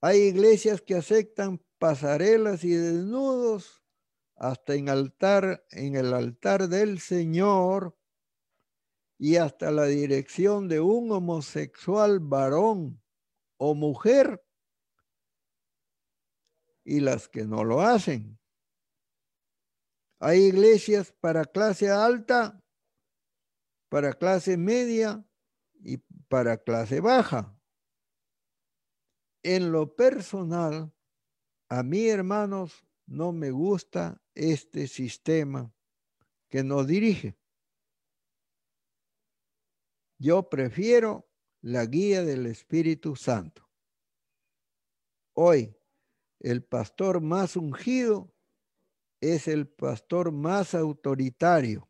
[0.00, 3.82] Hay iglesias que aceptan pasarelas y desnudos
[4.36, 7.96] hasta en altar, en el altar del Señor
[9.18, 13.00] y hasta la dirección de un homosexual varón
[13.56, 14.44] o mujer
[16.84, 18.38] y las que no lo hacen.
[20.26, 22.58] Hay iglesias para clase alta,
[23.90, 25.22] para clase media
[25.80, 25.98] y
[26.28, 27.54] para clase baja.
[29.42, 30.90] En lo personal,
[31.68, 35.70] a mí, hermanos, no me gusta este sistema
[36.48, 37.36] que nos dirige.
[40.18, 41.28] Yo prefiero
[41.60, 43.68] la guía del Espíritu Santo.
[45.34, 45.76] Hoy,
[46.40, 48.33] el pastor más ungido
[49.32, 51.88] es el pastor más autoritario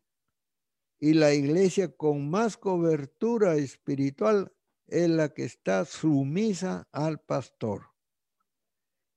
[0.99, 4.53] y la iglesia con más cobertura espiritual
[4.87, 7.89] es la que está sumisa al pastor.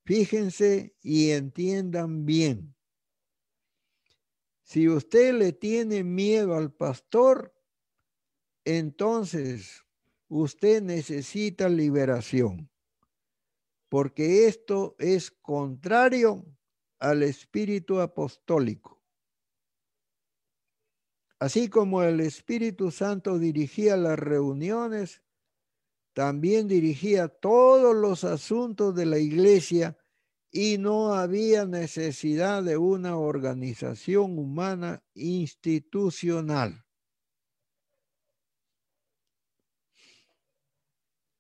[0.05, 2.75] Fíjense y entiendan bien.
[4.63, 7.55] Si usted le tiene miedo al pastor,
[8.65, 9.85] entonces
[10.29, 12.69] usted necesita liberación,
[13.89, 16.45] porque esto es contrario
[16.99, 18.99] al espíritu apostólico.
[21.41, 25.23] Así como el Espíritu Santo dirigía las reuniones,
[26.13, 29.97] también dirigía todos los asuntos de la iglesia
[30.51, 36.85] y no había necesidad de una organización humana institucional.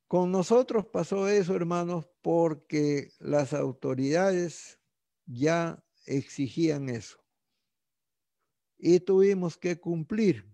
[0.06, 4.77] Con nosotros pasó eso, hermanos, porque las autoridades
[5.28, 7.18] ya exigían eso.
[8.78, 10.48] Y tuvimos que cumplir.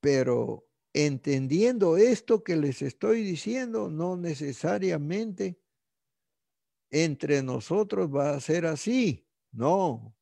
[0.00, 5.60] Pero entendiendo esto que les estoy diciendo, no necesariamente
[6.90, 9.26] entre nosotros va a ser así.
[9.50, 10.14] No.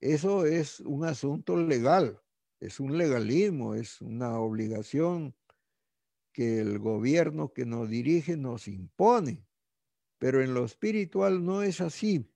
[0.00, 2.20] Eso es un asunto legal,
[2.60, 5.34] es un legalismo, es una obligación
[6.32, 9.47] que el gobierno que nos dirige nos impone.
[10.18, 12.28] Pero en lo espiritual no es así.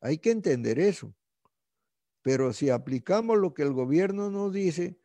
[0.00, 1.14] Hay que entender eso.
[2.22, 4.98] Pero si aplicamos lo que el gobierno nos dice,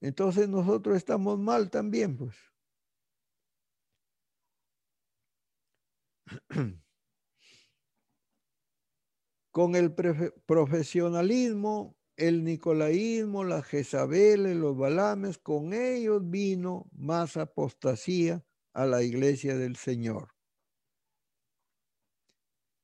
[0.00, 2.36] entonces nosotros estamos mal también, pues.
[9.50, 18.86] Con el profesionalismo, el nicolaísmo, la Jezabel, los balames, con ellos vino más apostasía a
[18.86, 20.28] la iglesia del Señor.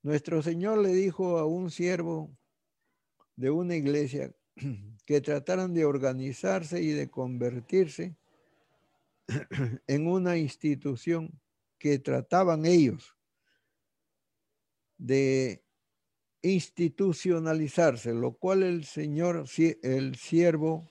[0.08, 2.34] Nuestro Señor le dijo a un siervo
[3.36, 4.34] de una iglesia
[5.04, 8.16] que trataran de organizarse y de convertirse
[9.86, 11.38] en una institución
[11.78, 13.18] que trataban ellos
[14.96, 15.62] de
[16.40, 19.44] institucionalizarse, lo cual el Señor,
[19.82, 20.88] el siervo,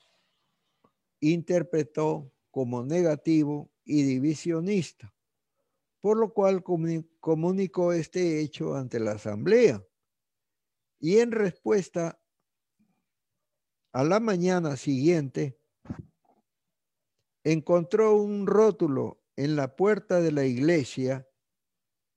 [1.21, 5.11] interpretó como negativo y divisionista
[6.07, 9.85] por lo cual comunicó este hecho ante la asamblea.
[11.01, 12.17] Y en respuesta
[13.91, 15.59] a la mañana siguiente,
[17.43, 21.27] encontró un rótulo en la puerta de la iglesia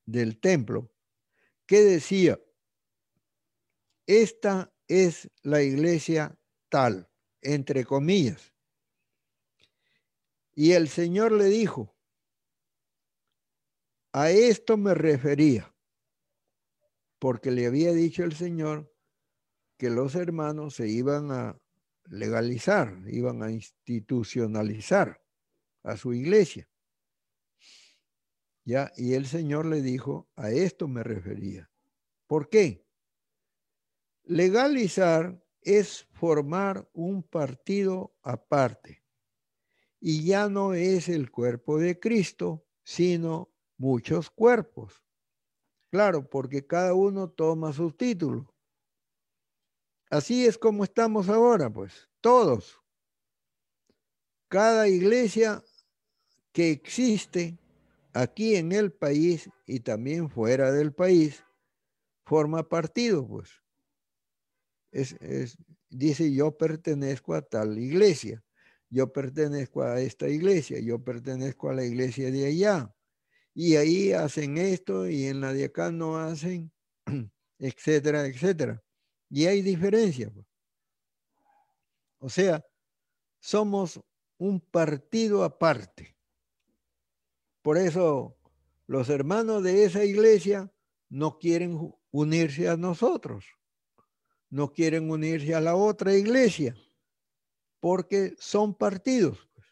[0.06, 0.92] del templo
[1.66, 2.38] que decía,
[4.06, 6.38] esta es la iglesia
[6.68, 7.10] tal,
[7.42, 8.54] entre comillas.
[10.54, 11.96] Y el Señor le dijo,
[14.12, 15.74] a esto me refería,
[17.18, 18.92] porque le había dicho el Señor
[19.76, 21.58] que los hermanos se iban a
[22.06, 25.22] legalizar, iban a institucionalizar
[25.82, 26.68] a su iglesia.
[28.64, 31.70] Ya, y el Señor le dijo, a esto me refería.
[32.26, 32.84] ¿Por qué?
[34.24, 39.02] Legalizar es formar un partido aparte
[40.00, 43.49] y ya no es el cuerpo de Cristo, sino
[43.80, 45.02] muchos cuerpos.
[45.90, 48.54] Claro, porque cada uno toma su título.
[50.10, 52.78] Así es como estamos ahora, pues, todos.
[54.48, 55.64] Cada iglesia
[56.52, 57.58] que existe
[58.12, 61.42] aquí en el país y también fuera del país
[62.26, 63.50] forma partido, pues.
[64.92, 65.16] Es,
[65.88, 68.44] dice, yo pertenezco a tal iglesia,
[68.90, 72.94] yo pertenezco a esta iglesia, yo pertenezco a la iglesia de allá.
[73.54, 76.72] Y ahí hacen esto y en la de acá no hacen,
[77.58, 78.82] etcétera, etcétera.
[79.28, 80.30] Y hay diferencia.
[80.30, 80.46] Pues.
[82.18, 82.64] O sea,
[83.40, 84.00] somos
[84.38, 86.16] un partido aparte.
[87.62, 88.36] Por eso
[88.86, 90.72] los hermanos de esa iglesia
[91.08, 93.44] no quieren unirse a nosotros,
[94.48, 96.74] no quieren unirse a la otra iglesia,
[97.80, 99.38] porque son partidos.
[99.54, 99.66] Pues.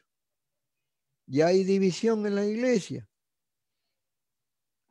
[1.27, 3.08] Ya hay división en la iglesia.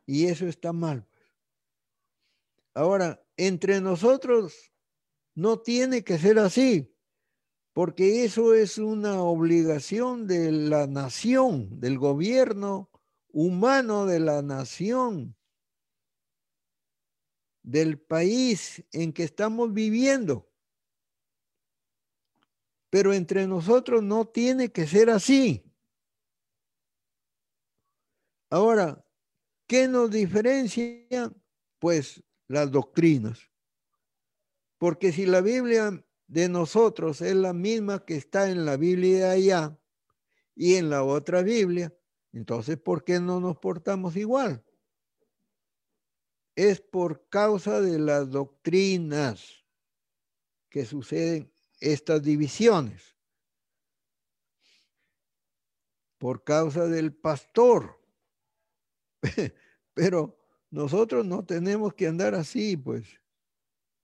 [0.08, 1.06] Y eso está mal.
[1.06, 1.30] Pues.
[2.74, 4.72] Ahora, entre nosotros
[5.36, 6.92] no tiene que ser así
[7.78, 12.90] porque eso es una obligación de la nación, del gobierno
[13.28, 15.38] humano de la nación,
[17.62, 20.52] del país en que estamos viviendo.
[22.90, 25.72] Pero entre nosotros no tiene que ser así.
[28.50, 29.06] Ahora,
[29.68, 31.32] ¿qué nos diferencia?
[31.80, 33.40] Pues las doctrinas.
[34.78, 39.32] Porque si la Biblia de nosotros es la misma que está en la Biblia de
[39.32, 39.80] allá
[40.56, 41.96] y en la otra Biblia,
[42.32, 44.64] entonces ¿por qué no nos portamos igual?
[46.56, 49.66] Es por causa de las doctrinas
[50.70, 53.16] que suceden estas divisiones.
[56.18, 57.97] Por causa del pastor.
[59.94, 60.38] Pero
[60.70, 63.22] nosotros no tenemos que andar así, pues.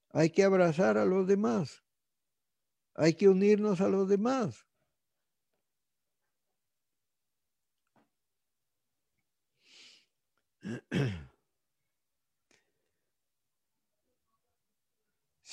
[0.10, 1.84] Hay que abrazar a los demás.
[2.96, 4.66] Hay que unirnos a los demás.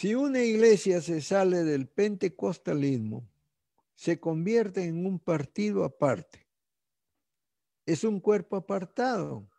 [0.00, 3.28] Si una iglesia se sale del pentecostalismo,
[3.94, 6.39] se convierte en un partido aparte.
[7.90, 9.50] Es un cuerpo apartado.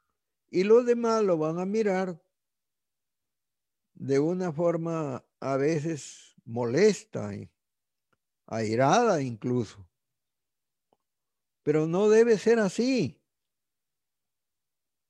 [0.49, 2.17] Y los demás lo van a mirar
[3.93, 7.29] de una forma a veces molesta
[8.45, 9.85] airada incluso.
[11.63, 13.21] Pero no debe ser así.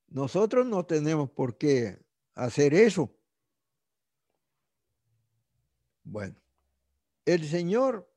[0.08, 2.04] Nosotros no tenemos por qué
[2.34, 3.16] hacer eso.
[6.02, 6.42] Bueno,
[7.24, 8.12] el Señor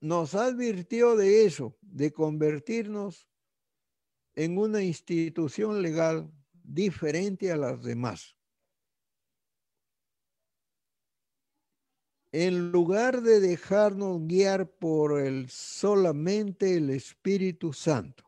[0.00, 3.27] nos advirtió de eso, de convertirnos
[4.38, 6.30] en una institución legal
[6.62, 8.38] diferente a las demás.
[12.30, 18.24] en lugar de dejarnos guiar por el solamente el Espíritu Santo,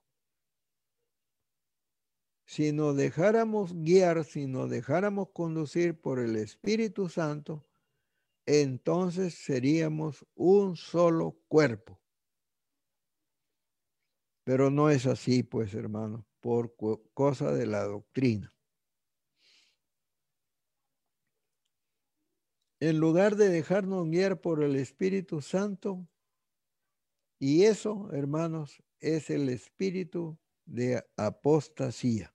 [2.47, 7.67] si nos dejáramos guiar, si nos dejáramos conducir por el Espíritu Santo,
[8.47, 12.00] entonces seríamos un solo cuerpo.
[14.45, 16.75] Pero no es así, pues, hermano, por
[17.15, 18.55] cosa de la doctrina.
[22.81, 26.09] en lugar de dejarnos guiar por el Espíritu Santo.
[27.39, 32.35] Y eso, hermanos, es el espíritu de apostasía.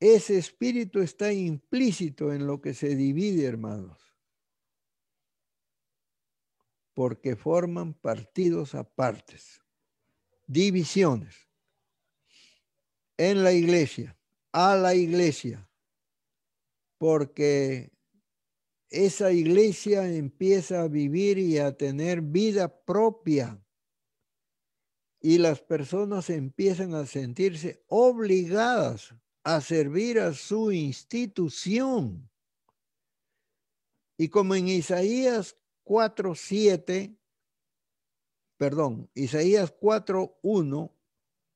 [0.00, 4.13] Ese espíritu está implícito en lo que se divide, hermanos,
[6.94, 9.60] porque forman partidos apartes,
[10.46, 11.34] divisiones
[13.16, 14.16] en la iglesia,
[14.52, 15.68] a la iglesia,
[16.98, 17.92] porque
[18.88, 23.60] esa iglesia empieza a vivir y a tener vida propia
[25.20, 29.14] y las personas empiezan a sentirse obligadas
[29.44, 32.30] a servir a su institución.
[34.16, 37.16] Y como en Isaías 4.7,
[38.56, 40.90] perdón, Isaías 4.1,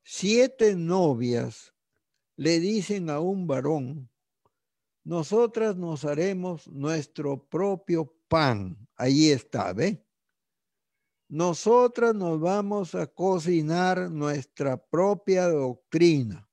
[0.03, 1.75] siete novias
[2.37, 4.09] le dicen a un varón,
[5.05, 8.77] nosotras nos haremos nuestro propio pan.
[8.95, 10.05] Ahí está, ¿ve?
[11.29, 16.48] Nosotras nos vamos a cocinar nuestra propia doctrina.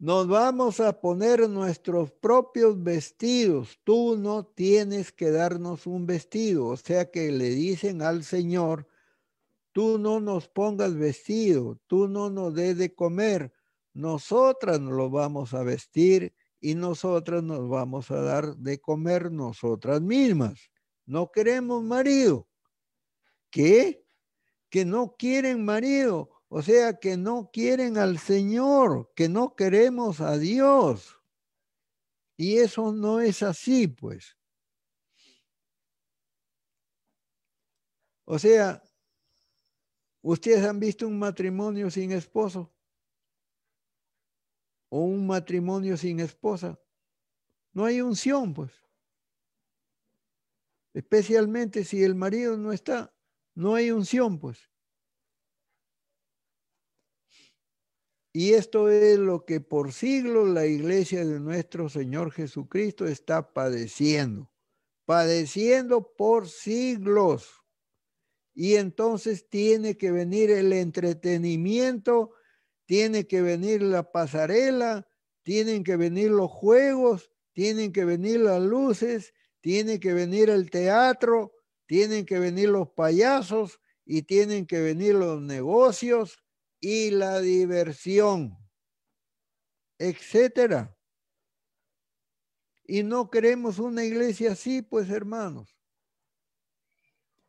[0.00, 3.78] Nos vamos a poner nuestros propios vestidos.
[3.84, 6.68] Tú no tienes que darnos un vestido.
[6.68, 8.88] O sea que le dicen al Señor,
[9.72, 13.52] tú no nos pongas vestido, tú no nos des de comer.
[13.92, 16.32] Nosotras nos lo vamos a vestir
[16.62, 20.70] y nosotras nos vamos a dar de comer nosotras mismas.
[21.04, 22.48] No queremos marido.
[23.50, 24.02] ¿Qué?
[24.70, 26.39] Que no quieren marido.
[26.52, 31.22] O sea, que no quieren al Señor, que no queremos a Dios.
[32.36, 34.36] Y eso no es así, pues.
[38.24, 38.82] O sea,
[40.22, 42.74] ¿ustedes han visto un matrimonio sin esposo?
[44.88, 46.80] ¿O un matrimonio sin esposa?
[47.72, 48.72] No hay unción, pues.
[50.94, 53.14] Especialmente si el marido no está,
[53.54, 54.69] no hay unción, pues.
[58.32, 64.52] Y esto es lo que por siglos la iglesia de nuestro Señor Jesucristo está padeciendo,
[65.04, 67.64] padeciendo por siglos.
[68.54, 72.32] Y entonces tiene que venir el entretenimiento,
[72.86, 75.08] tiene que venir la pasarela,
[75.42, 81.52] tienen que venir los juegos, tienen que venir las luces, tiene que venir el teatro,
[81.86, 86.44] tienen que venir los payasos y tienen que venir los negocios
[86.80, 88.56] y la diversión,
[89.98, 90.96] etcétera.
[92.84, 95.76] Y no queremos una iglesia así, pues hermanos.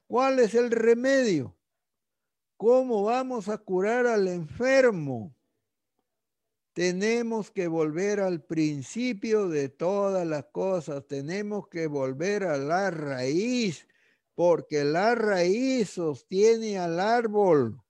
[0.05, 1.57] ¿Cuál es el remedio?
[2.57, 5.35] ¿Cómo vamos a curar al enfermo?
[6.73, 13.87] Tenemos que volver al principio de todas las cosas, tenemos que volver a la raíz,
[14.35, 17.81] porque la raíz sostiene al árbol.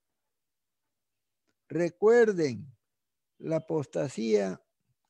[1.72, 2.70] Recuerden,
[3.38, 4.62] la apostasía,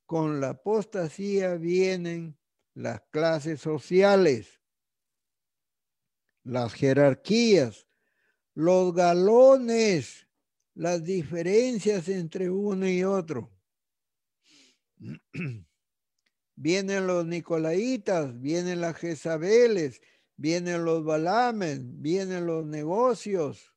[0.06, 2.38] con la apostasía vienen
[2.74, 4.60] las clases sociales,
[6.44, 7.88] las jerarquías,
[8.54, 10.28] los galones,
[10.74, 13.50] las diferencias entre uno y otro.
[16.54, 20.00] vienen los Nicolaitas, vienen las Jezabeles,
[20.36, 23.71] vienen los Balames, vienen los negocios,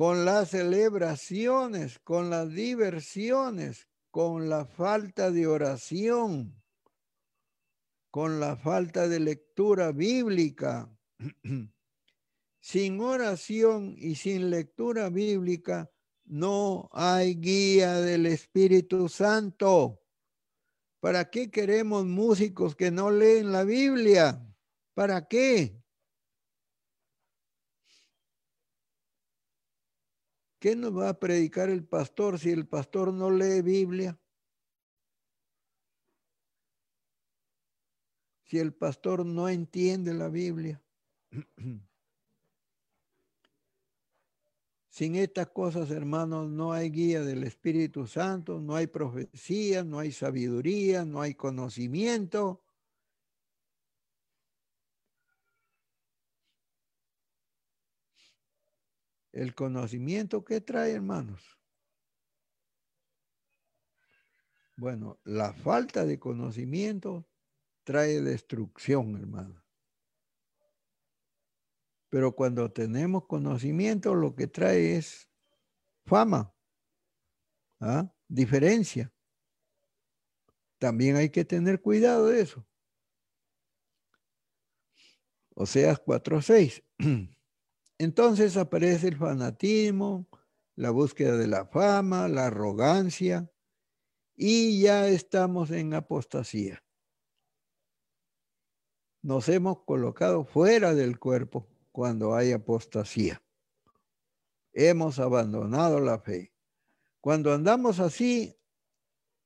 [0.00, 6.58] con las celebraciones, con las diversiones, con la falta de oración,
[8.10, 10.90] con la falta de lectura bíblica.
[12.60, 15.90] sin oración y sin lectura bíblica
[16.24, 20.00] no hay guía del Espíritu Santo.
[21.00, 24.50] ¿Para qué queremos músicos que no leen la Biblia?
[24.94, 25.79] ¿Para qué?
[30.60, 34.20] ¿Qué nos va a predicar el pastor si el pastor no lee Biblia?
[38.44, 40.82] Si el pastor no entiende la Biblia.
[44.90, 50.12] Sin estas cosas, hermanos, no hay guía del Espíritu Santo, no hay profecía, no hay
[50.12, 52.60] sabiduría, no hay conocimiento.
[59.32, 61.58] El conocimiento que trae, hermanos.
[64.76, 67.28] Bueno, la falta de conocimiento
[67.84, 69.62] trae destrucción, hermano.
[72.08, 75.28] Pero cuando tenemos conocimiento, lo que trae es
[76.06, 76.52] fama,
[77.78, 78.12] ¿ah?
[78.26, 79.12] diferencia.
[80.78, 82.66] También hay que tener cuidado de eso.
[85.54, 86.82] O sea, 4.6.
[88.00, 90.26] Entonces aparece el fanatismo,
[90.74, 93.52] la búsqueda de la fama, la arrogancia,
[94.34, 96.82] y ya estamos en apostasía.
[99.20, 103.42] Nos hemos colocado fuera del cuerpo cuando hay apostasía.
[104.72, 106.54] Hemos abandonado la fe.
[107.20, 108.56] Cuando andamos así,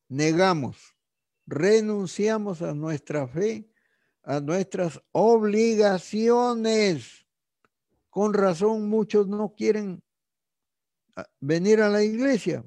[0.06, 0.94] negamos,
[1.44, 3.68] renunciamos a nuestra fe,
[4.22, 7.23] a nuestras obligaciones
[8.14, 10.00] con razón muchos no quieren
[11.16, 12.64] ah, venir a la iglesia.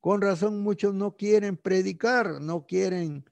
[0.00, 3.28] Con razón muchos no quieren predicar, no quieren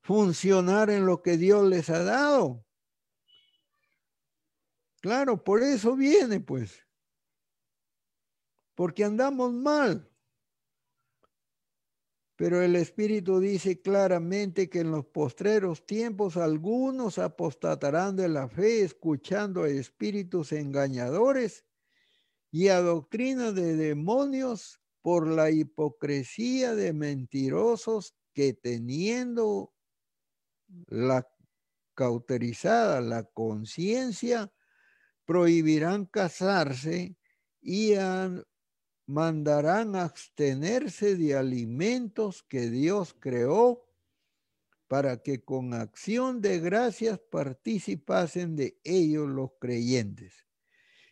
[0.00, 2.66] funcionar en lo que Dios les ha dado.
[5.00, 6.84] Claro, por eso viene pues.
[8.74, 10.09] Porque andamos mal.
[12.40, 18.80] Pero el Espíritu dice claramente que en los postreros tiempos algunos apostatarán de la fe
[18.80, 21.66] escuchando a espíritus engañadores
[22.50, 29.74] y a doctrina de demonios por la hipocresía de mentirosos que teniendo
[30.86, 31.28] la
[31.92, 34.50] cauterizada la conciencia,
[35.26, 37.18] prohibirán casarse
[37.60, 37.92] y
[39.10, 43.84] mandarán abstenerse de alimentos que Dios creó
[44.86, 50.46] para que con acción de gracias participasen de ellos los creyentes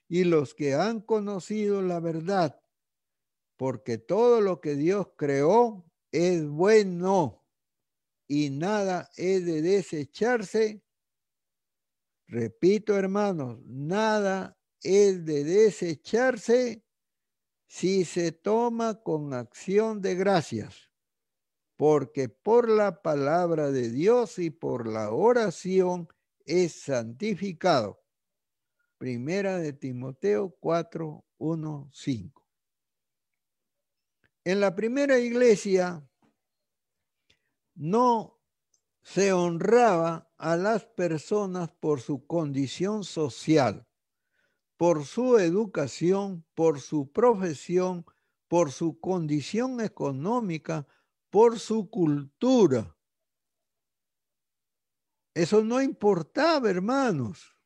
[0.08, 2.60] y los que han conocido la verdad,
[3.56, 7.44] porque todo lo que Dios creó es bueno
[8.28, 10.84] y nada es de desecharse.
[12.28, 16.84] Repito, hermanos, nada es de desecharse
[17.68, 20.90] si se toma con acción de gracias,
[21.76, 26.08] porque por la palabra de Dios y por la oración
[26.44, 28.02] es santificado.
[28.96, 32.46] Primera de Timoteo 4, 1, 5.
[34.44, 36.02] En la primera iglesia
[37.74, 38.40] no
[39.02, 43.87] se honraba a las personas por su condición social,
[44.78, 48.06] por su educación, por su profesión,
[48.46, 50.86] por su condición económica,
[51.30, 52.96] por su cultura.
[55.34, 57.56] Eso no importaba, hermanos.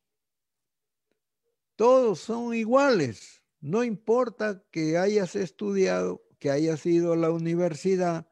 [1.76, 3.42] Todos son iguales.
[3.60, 8.26] No importa que hayas estudiado, que hayas ido a la universidad,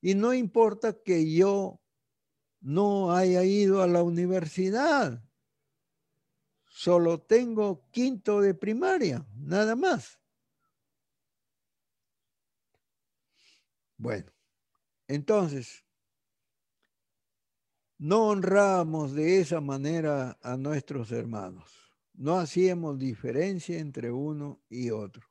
[0.00, 1.80] y no importa que yo
[2.60, 5.22] no haya ido a la universidad.
[6.74, 10.18] Solo tengo quinto de primaria, nada más.
[13.98, 14.32] Bueno,
[15.06, 15.84] entonces,
[17.98, 21.70] no honramos de esa manera a nuestros hermanos.
[22.14, 25.28] No hacíamos diferencia entre uno y otro.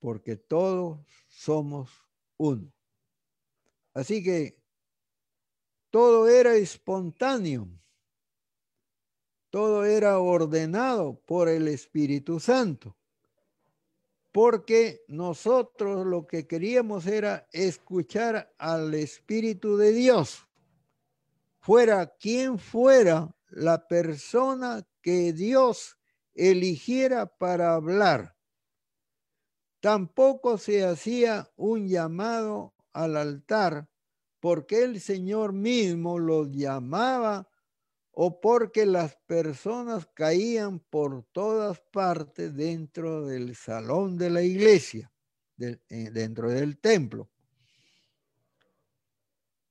[0.00, 1.90] Porque todos somos
[2.38, 2.72] uno.
[3.92, 4.58] Así que
[5.90, 7.68] todo era espontáneo,
[9.58, 12.96] todo era ordenado por el Espíritu Santo,
[14.30, 20.46] porque nosotros lo que queríamos era escuchar al Espíritu de Dios,
[21.58, 25.98] fuera quien fuera la persona que Dios
[26.34, 28.36] eligiera para hablar.
[29.80, 33.88] Tampoco se hacía un llamado al altar
[34.38, 37.48] porque el Señor mismo los llamaba
[38.20, 45.12] o porque las personas caían por todas partes dentro del salón de la iglesia,
[45.60, 47.30] eh, dentro del templo.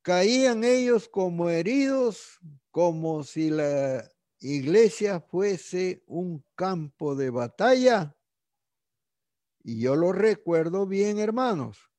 [0.01, 2.39] Caían ellos como heridos,
[2.71, 4.09] como si la
[4.39, 8.15] iglesia fuese un campo de batalla
[9.61, 11.91] y yo lo recuerdo bien, hermanos.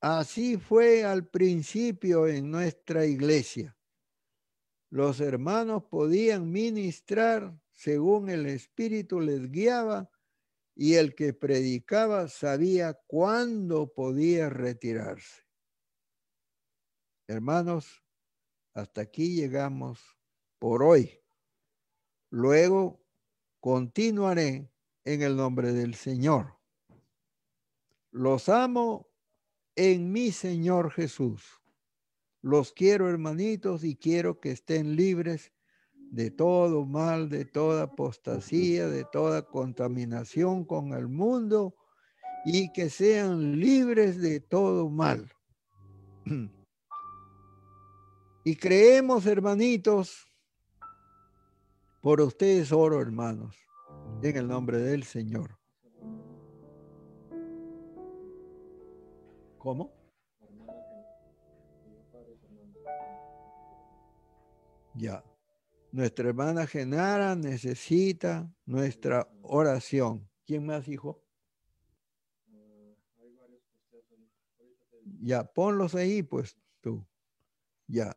[0.00, 3.76] Así fue al principio en nuestra iglesia.
[4.92, 10.10] Los hermanos podían ministrar según el Espíritu les guiaba
[10.74, 15.44] y el que predicaba sabía cuándo podía retirarse.
[17.26, 18.04] Hermanos,
[18.74, 19.98] hasta aquí llegamos
[20.58, 21.22] por hoy.
[22.28, 23.02] Luego
[23.60, 24.70] continuaré
[25.04, 26.58] en el nombre del Señor.
[28.10, 29.08] Los amo
[29.74, 31.61] en mi Señor Jesús.
[32.42, 35.52] Los quiero, hermanitos, y quiero que estén libres
[35.94, 41.74] de todo mal, de toda apostasía, de toda contaminación con el mundo
[42.44, 45.32] y que sean libres de todo mal.
[48.44, 50.26] Y creemos, hermanitos,
[52.00, 53.56] por ustedes oro, hermanos,
[54.20, 55.60] en el nombre del Señor.
[59.58, 60.01] ¿Cómo?
[64.94, 65.24] Ya.
[65.90, 70.28] Nuestra hermana Genara necesita nuestra oración.
[70.46, 71.22] ¿Quién más, hijo?
[75.20, 77.06] Ya, ponlos ahí, pues tú.
[77.86, 78.16] Ya.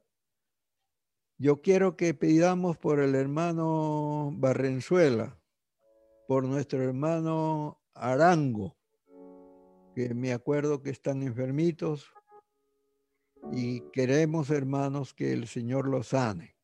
[1.38, 5.38] Yo quiero que pidamos por el hermano Barrenzuela,
[6.27, 8.77] por nuestro hermano Arango,
[9.93, 12.10] que me acuerdo que están enfermitos
[13.52, 16.55] y queremos, hermanos, que el Señor los sane.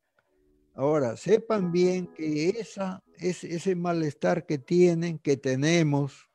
[0.74, 6.30] Ahora, sepan bien que esa, es, ese malestar que tienen, que tenemos,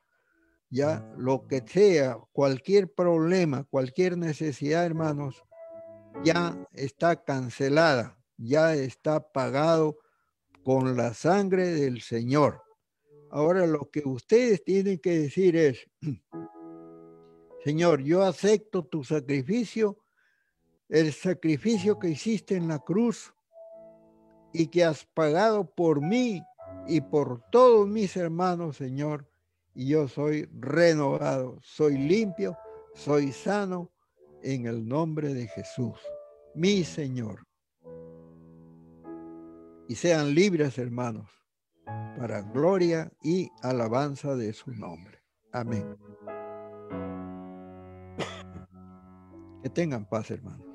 [0.70, 5.42] ya lo que sea, cualquier problema, cualquier necesidad, hermanos,
[6.22, 9.98] ya está cancelada, ya está pagado
[10.62, 12.62] con la sangre del Señor.
[13.30, 15.88] Ahora lo que ustedes tienen que decir es,
[17.64, 19.98] Señor, yo acepto tu sacrificio,
[20.88, 23.34] el sacrificio que hiciste en la cruz
[24.52, 26.42] y que has pagado por mí
[26.86, 29.28] y por todos mis hermanos, Señor.
[29.74, 32.56] Y yo soy renovado, soy limpio,
[32.94, 33.90] soy sano
[34.42, 35.98] en el nombre de Jesús,
[36.54, 37.46] mi Señor.
[39.88, 41.38] Y sean libres, hermanos
[42.18, 45.22] para gloria y alabanza de su nombre.
[45.52, 45.96] Amén.
[49.62, 50.67] Que tengan paz, hermano.